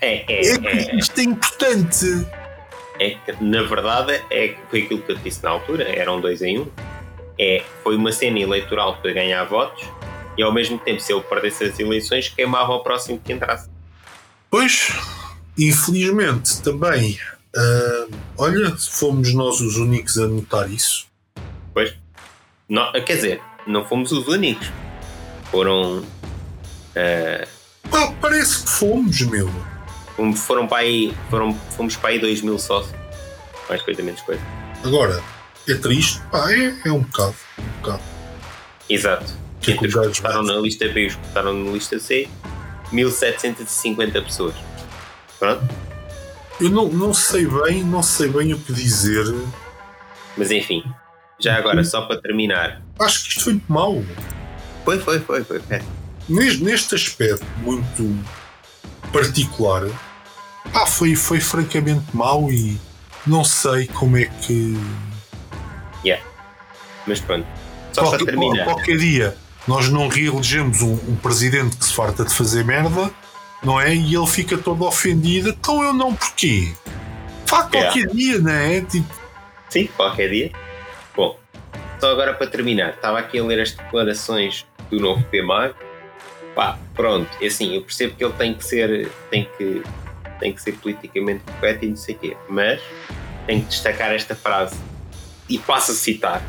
[0.00, 2.26] É, É é, é, isto é importante.
[2.98, 6.60] é que, na verdade, é, foi aquilo que eu disse na altura, eram dois em
[6.60, 6.66] um.
[7.38, 9.84] É, foi uma cena eleitoral para ganhar votos
[10.38, 13.68] e ao mesmo tempo, se ele perdesse as eleições, queimava o próximo que entrasse.
[14.50, 14.88] Pois,
[15.58, 17.18] infelizmente também,
[17.56, 18.06] ah,
[18.38, 21.06] olha, fomos nós os únicos a notar isso.
[21.74, 21.94] Pois.
[22.68, 24.70] Não, quer dizer, não fomos os únicos.
[25.50, 26.04] Foram.
[26.94, 27.46] eh,
[27.90, 29.48] Pá, parece que fomos, meu.
[30.34, 31.14] Foram para aí.
[31.30, 32.94] Foram, fomos para aí 2 mil sócios.
[33.68, 34.40] Mais coisa, menos coisa.
[34.84, 35.22] Agora,
[35.68, 37.34] é triste, pá, é, é um bocado.
[37.58, 38.02] Um bocado.
[38.88, 39.34] Exato.
[39.60, 41.72] Que é Entre os o que votaram na lista B e os que votaram na
[41.72, 42.28] lista C,
[42.92, 44.54] 1750 pessoas.
[45.38, 45.68] Pronto.
[46.60, 49.24] Eu não, não sei bem, não sei bem o que dizer.
[50.36, 50.84] Mas enfim.
[51.38, 52.82] Já agora, só para terminar.
[52.98, 54.02] Acho que isto foi mau.
[54.84, 55.60] Foi, foi, foi, foi.
[55.68, 55.82] É.
[56.28, 58.24] Neste, neste aspecto muito
[59.12, 59.82] particular,
[60.72, 62.78] pá, foi, foi francamente mau e
[63.26, 64.76] não sei como é que.
[67.06, 67.46] Mas pronto.
[67.92, 68.64] Só para Qualquer, terminar.
[68.64, 69.36] qualquer dia
[69.66, 73.10] nós não reelegemos um, um presidente que se farta de fazer merda,
[73.62, 73.94] não é?
[73.94, 75.50] E ele fica todo ofendido.
[75.50, 76.72] Então eu não, porquê?
[77.46, 77.48] É.
[77.48, 78.80] qualquer dia, não é?
[78.82, 79.14] Tipo,
[79.68, 80.52] Sim, qualquer dia.
[81.16, 81.38] Bom,
[81.98, 85.74] só agora para terminar, estava aqui a ler as declarações do novo PMAG.
[86.54, 89.82] Pá, pronto, é assim, eu percebo que ele tem que ser, tem que,
[90.38, 92.80] tem que ser politicamente correto e não sei o quê, mas
[93.46, 94.76] tenho que destacar esta frase
[95.48, 96.42] e passo a citar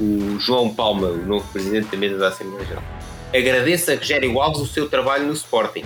[0.00, 2.82] o João Palma, o novo presidente da mesa da Assembleia Geral.
[3.34, 5.84] Agradeço a Rogério Alves o seu trabalho no Sporting.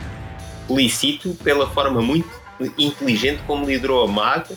[0.69, 2.29] Felicito pela forma muito
[2.79, 4.55] inteligente como liderou a MAG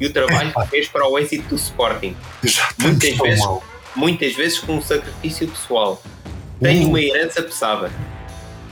[0.00, 3.38] e o trabalho que fez para o êxito do Sporting já Muitas vezes.
[3.44, 3.62] mal.
[3.94, 6.02] muitas vezes com um sacrifício pessoal.
[6.60, 6.88] Tem Uh.
[6.88, 7.92] uma herança pesada.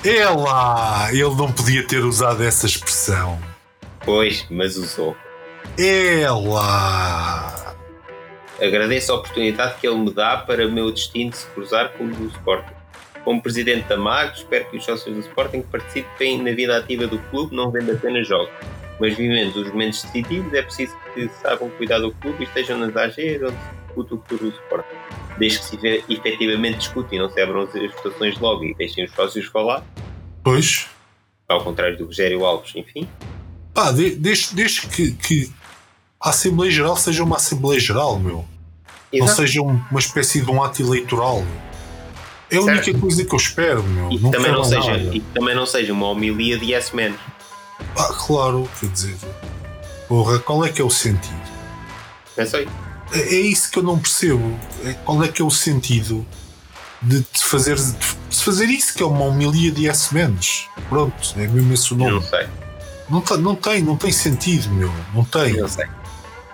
[0.05, 1.09] É lá!
[1.12, 3.39] Ele não podia ter usado essa expressão.
[4.05, 5.17] Pois, mas usou.
[6.49, 7.77] Lá!
[8.61, 12.11] Agradeço a oportunidade que ele me dá para o meu destino se cruzar com o
[12.11, 12.75] do Sporting.
[13.25, 17.19] Como presidente da MAG, espero que os sócios do Sporting participem na vida ativa do
[17.31, 18.53] clube, não vendo apenas jogos,
[19.01, 20.53] mas vivendo os momentos decisivos.
[20.53, 24.17] É preciso que saibam cuidar do clube e estejam nas AGs onde se discute o
[24.19, 24.97] futuro do Sporting.
[25.39, 29.13] Desde que se efetivamente discute e não se abram as votações logo e deixem os
[29.13, 29.85] sócios falar,
[30.43, 30.89] Pois.
[31.49, 33.09] Ao contrário do Rogério Alves, enfim.
[33.75, 35.53] Pá, de, desde, desde que, que
[36.20, 38.45] a Assembleia Geral seja uma Assembleia Geral, meu.
[39.12, 39.31] Exato.
[39.31, 41.43] Não seja uma espécie de um ato eleitoral.
[41.43, 41.62] Meu.
[42.51, 44.11] É a única coisa que eu espero, meu.
[44.12, 47.14] E, não também, não seja, e também não seja uma homilia de yes men.
[47.97, 49.16] Ah, claro, quer dizer.
[50.07, 51.41] Porra, qual é que é o sentido?
[52.37, 52.57] É isso.
[52.57, 52.68] É,
[53.14, 54.59] é isso que eu não percebo.
[54.85, 56.27] É, qual é que é o sentido
[57.01, 60.37] de, de fazer, de fazer isso, que é uma homilia de yes men?
[60.91, 62.12] Pronto, é mesmo esse o nome.
[62.12, 62.47] não sei.
[63.13, 64.91] Não, tá, não tem, não tem sentido, meu.
[65.15, 65.59] Não tem.
[65.59, 65.87] Não sei.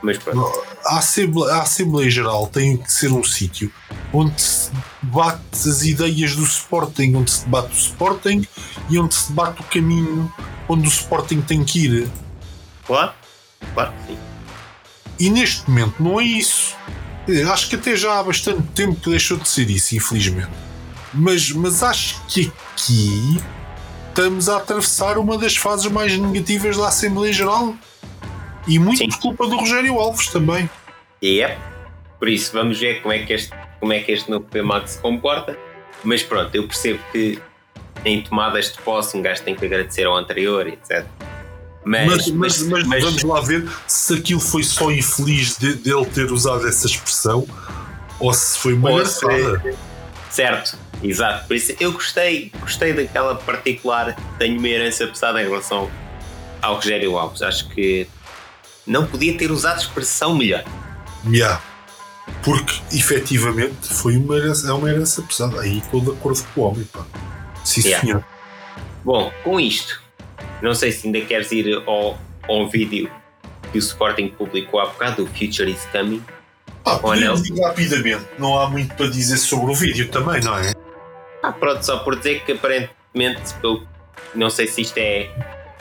[0.02, 0.60] Mas pronto.
[0.84, 3.72] A Assembleia, a Assembleia Geral tem que ser um sítio
[4.12, 8.44] onde se debate as ideias do Sporting, onde se debate o Sporting
[8.90, 10.32] e onde se debate o caminho
[10.68, 12.10] onde o Sporting tem que ir.
[12.84, 13.12] Claro,
[13.72, 14.18] claro que sim.
[15.20, 16.74] E neste momento não é isso.
[17.52, 20.50] Acho que até já há bastante tempo que deixou de ser isso, infelizmente.
[21.14, 23.40] Mas, mas acho que aqui
[24.18, 27.72] estamos a atravessar uma das fases mais negativas da Assembleia Geral.
[28.66, 29.08] E muito Sim.
[29.10, 30.68] por culpa do Rogério Alves também.
[31.22, 31.56] E é.
[32.18, 34.98] Por isso, vamos ver como é que este, como é que este novo PMAC se
[34.98, 35.56] comporta.
[36.02, 37.38] Mas pronto, eu percebo que
[38.04, 41.06] em tomadas de posse um gajo tem que agradecer ao anterior, etc.
[41.84, 46.32] Mas, mas, mas, mas, vamos lá ver se aquilo foi só infeliz de, dele ter
[46.32, 47.46] usado essa expressão
[48.18, 49.76] ou se foi uma engraçada.
[50.28, 51.46] Certo, exato.
[51.46, 54.16] Por isso eu gostei, gostei daquela particular.
[54.38, 55.90] Tenho uma herança pesada em relação
[56.62, 57.42] ao Rogério Alves.
[57.42, 58.06] Acho que
[58.86, 60.64] não podia ter usado expressão melhor.
[61.26, 61.62] Yeah.
[62.42, 65.60] Porque efetivamente foi uma herança, é uma herança pesada.
[65.60, 67.04] Aí estou de acordo com o homem, pá.
[67.64, 68.00] Sim, yeah.
[68.00, 68.24] senhor.
[69.04, 70.02] Bom, com isto,
[70.62, 72.18] não sei se ainda queres ir ao,
[72.48, 73.10] ao vídeo
[73.70, 76.22] que o Sporting publicou há bocado, o Future is Coming.
[76.84, 80.72] Ah, podemos ir rapidamente, não há muito para dizer sobre o vídeo também, não é?
[81.48, 83.88] Ah, pronto, só por dizer que aparentemente, pelo,
[84.34, 85.30] não sei se isto é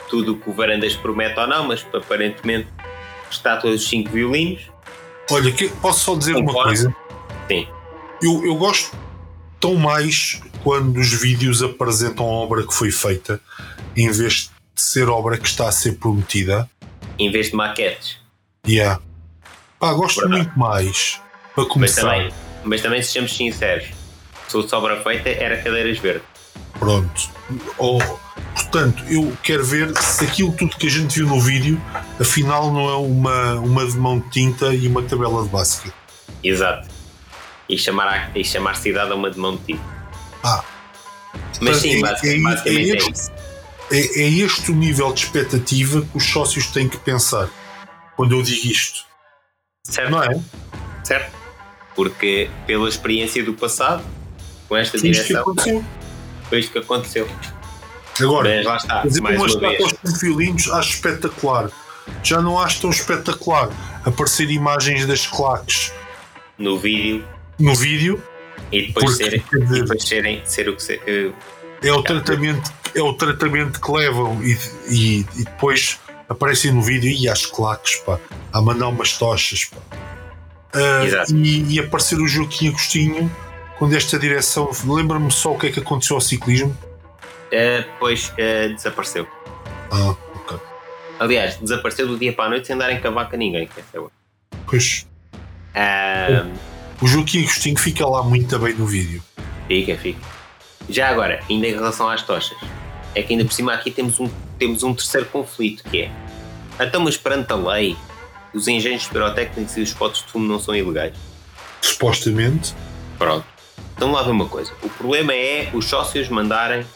[0.08, 2.68] tudo o que o Varandas promete ou não, mas aparentemente
[3.30, 4.62] está todos os cinco violinos.
[5.30, 6.58] Olha, que, posso só dizer Concordo.
[6.58, 6.96] uma coisa?
[7.48, 7.68] Sim.
[8.22, 8.96] Eu, eu gosto
[9.60, 13.38] tão mais quando os vídeos apresentam a obra que foi feita
[13.94, 16.68] em vez de ser obra que está a ser prometida.
[17.18, 18.16] Em vez de maquetes.
[18.66, 19.02] Yeah.
[19.78, 20.44] Pá, gosto Verdade.
[20.44, 21.20] muito mais.
[21.54, 22.04] Para começar.
[22.04, 22.32] Mas também,
[22.64, 23.97] mas também sejamos sinceros.
[24.48, 26.26] Se fosse obra feita, era cadeiras verdes.
[26.78, 27.30] Pronto.
[27.76, 27.98] Ou,
[28.54, 31.80] portanto, eu quero ver se aquilo tudo que a gente viu no vídeo,
[32.18, 35.92] afinal, não é uma, uma de mão de tinta e uma tabela de básica.
[36.42, 36.88] Exato.
[37.68, 39.84] E chamar, e chamar cidade a uma de mão de tinta.
[40.42, 40.64] Ah.
[41.60, 43.32] Mas sim, é, basicamente, é, basicamente é, este, é isso.
[43.90, 47.48] É, é este o nível de expectativa que os sócios têm que pensar
[48.16, 49.04] quando eu digo isto.
[49.84, 50.10] Certo.
[50.10, 50.40] Não é?
[51.04, 51.36] Certo.
[51.94, 54.04] Porque pela experiência do passado,
[54.68, 55.54] com esta foi direção.
[55.56, 55.84] Isto
[56.48, 57.28] foi isto que aconteceu.
[58.20, 59.94] Agora, Mas lá está, mais uma vez.
[60.02, 61.70] os violinos acho espetacular.
[62.22, 63.68] Já não acho tão espetacular
[64.04, 65.92] aparecer imagens das claques
[66.58, 67.24] no vídeo.
[67.58, 68.22] No vídeo.
[68.72, 71.34] E depois, ser, e depois serem, ser o que ser, uh,
[71.80, 74.58] é o tratamento é o tratamento que levam e,
[74.88, 75.98] e, e depois
[76.28, 78.18] aparecem no vídeo e as claques pá,
[78.52, 79.78] a mandar umas tochas pá.
[80.74, 83.30] Uh, e, e aparecer o Joaquim Agostinho
[83.78, 84.70] quando esta direção.
[84.86, 86.76] Lembra-me só o que é que aconteceu ao ciclismo?
[87.46, 89.26] Uh, pois uh, desapareceu.
[89.90, 90.58] Ah, ok.
[91.18, 93.66] Aliás, desapareceu do dia para a noite sem dar em cavaca a ninguém.
[93.66, 94.00] Que é
[94.66, 95.06] pois.
[97.00, 99.22] O Joaquim Agostinho fica lá muito bem no vídeo.
[99.68, 100.20] Fica, fica.
[100.88, 102.58] Já agora, ainda em relação às tochas,
[103.14, 106.10] é que ainda por cima aqui temos um, temos um terceiro conflito que é
[106.80, 107.96] então, mas perante a lei,
[108.54, 111.14] os engenhos pirotécnicos e os potes de fumo não são ilegais?
[111.82, 112.74] Supostamente.
[113.18, 113.44] Pronto.
[113.98, 114.72] Então lá ver uma coisa.
[114.80, 116.86] O problema é os sócios mandarem.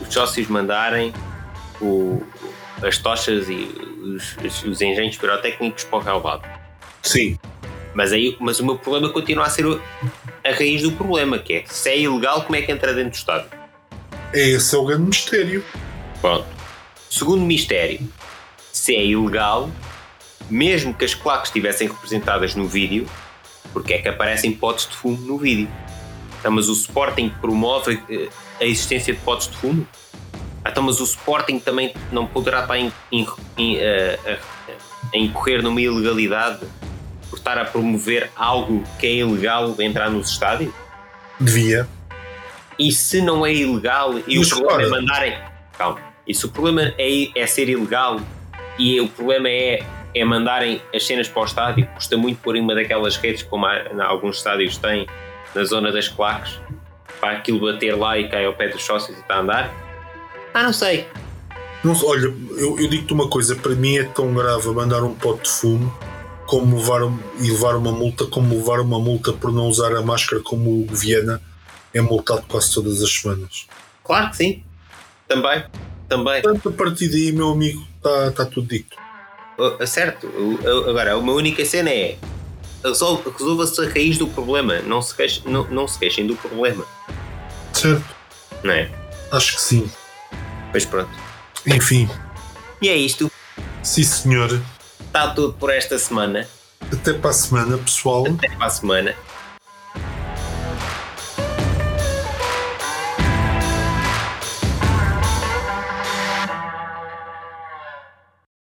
[0.00, 1.14] os sócios mandarem
[1.80, 2.20] o,
[2.82, 3.70] as tochas e
[4.02, 6.42] os, os, os engenhos pirotécnicos para o relvado.
[7.00, 7.38] Sim.
[7.94, 9.66] Mas, aí, mas o meu problema continua a ser
[10.44, 13.14] a raiz do problema, que é se é ilegal, como é que entra dentro do
[13.14, 13.48] Estado?
[14.32, 15.64] Esse é o grande mistério.
[16.20, 16.44] Pronto.
[17.08, 18.00] Segundo mistério,
[18.72, 19.70] se é ilegal,
[20.50, 23.06] mesmo que as claques estivessem representadas no vídeo,
[23.72, 25.68] porque é que aparecem potes de fumo no vídeo?
[26.38, 28.28] Então, mas o Sporting promove eh,
[28.60, 29.86] a existência de potes de fumo?
[30.64, 34.76] Então, mas o Sporting também não poderá estar em, em, em, eh, a, a,
[35.14, 36.66] a incorrer numa ilegalidade
[37.30, 40.72] por estar a promover algo que é ilegal entrar nos estádios?
[41.38, 41.88] Devia.
[42.78, 45.38] E se não é ilegal e Mas o problema é mandarem.
[45.76, 46.00] Calma.
[46.26, 48.20] E se o problema é, é ser ilegal
[48.78, 49.84] e o problema é,
[50.16, 53.66] é mandarem as cenas para o estádio, custa muito pôr em uma daquelas redes como
[53.66, 55.06] há, alguns estádios têm,
[55.54, 56.58] na zona das claques,
[57.20, 59.74] para aquilo bater lá e cai ao pé dos sócios e está a andar?
[60.54, 61.06] Ah, não sei.
[61.84, 65.42] Não, olha, eu, eu digo-te uma coisa: para mim é tão grave mandar um pote
[65.42, 65.94] de fumo
[66.46, 67.02] como levar,
[67.40, 70.94] e levar uma multa, como levar uma multa por não usar a máscara, como o
[70.94, 71.42] Viena
[71.92, 73.66] é multado quase todas as semanas.
[74.02, 74.62] Claro que sim.
[75.28, 75.64] Também.
[76.08, 76.40] Também.
[76.40, 78.96] Portanto, a partir daí, meu amigo, está tá tudo dito.
[79.58, 80.28] Uh, certo.
[80.88, 82.16] Agora, uma única cena é
[82.84, 84.80] resolva-se a raiz do problema.
[84.80, 86.84] Não se, queixem, não, não se queixem do problema.
[87.72, 88.04] Certo.
[88.62, 88.90] Não é?
[89.32, 89.90] Acho que sim.
[90.70, 91.10] Pois pronto.
[91.66, 92.08] Enfim.
[92.80, 93.30] E é isto.
[93.82, 94.60] Sim, senhor.
[95.00, 96.48] Está tudo por esta semana.
[96.92, 98.26] Até para a semana, pessoal.
[98.26, 99.16] Até para a semana.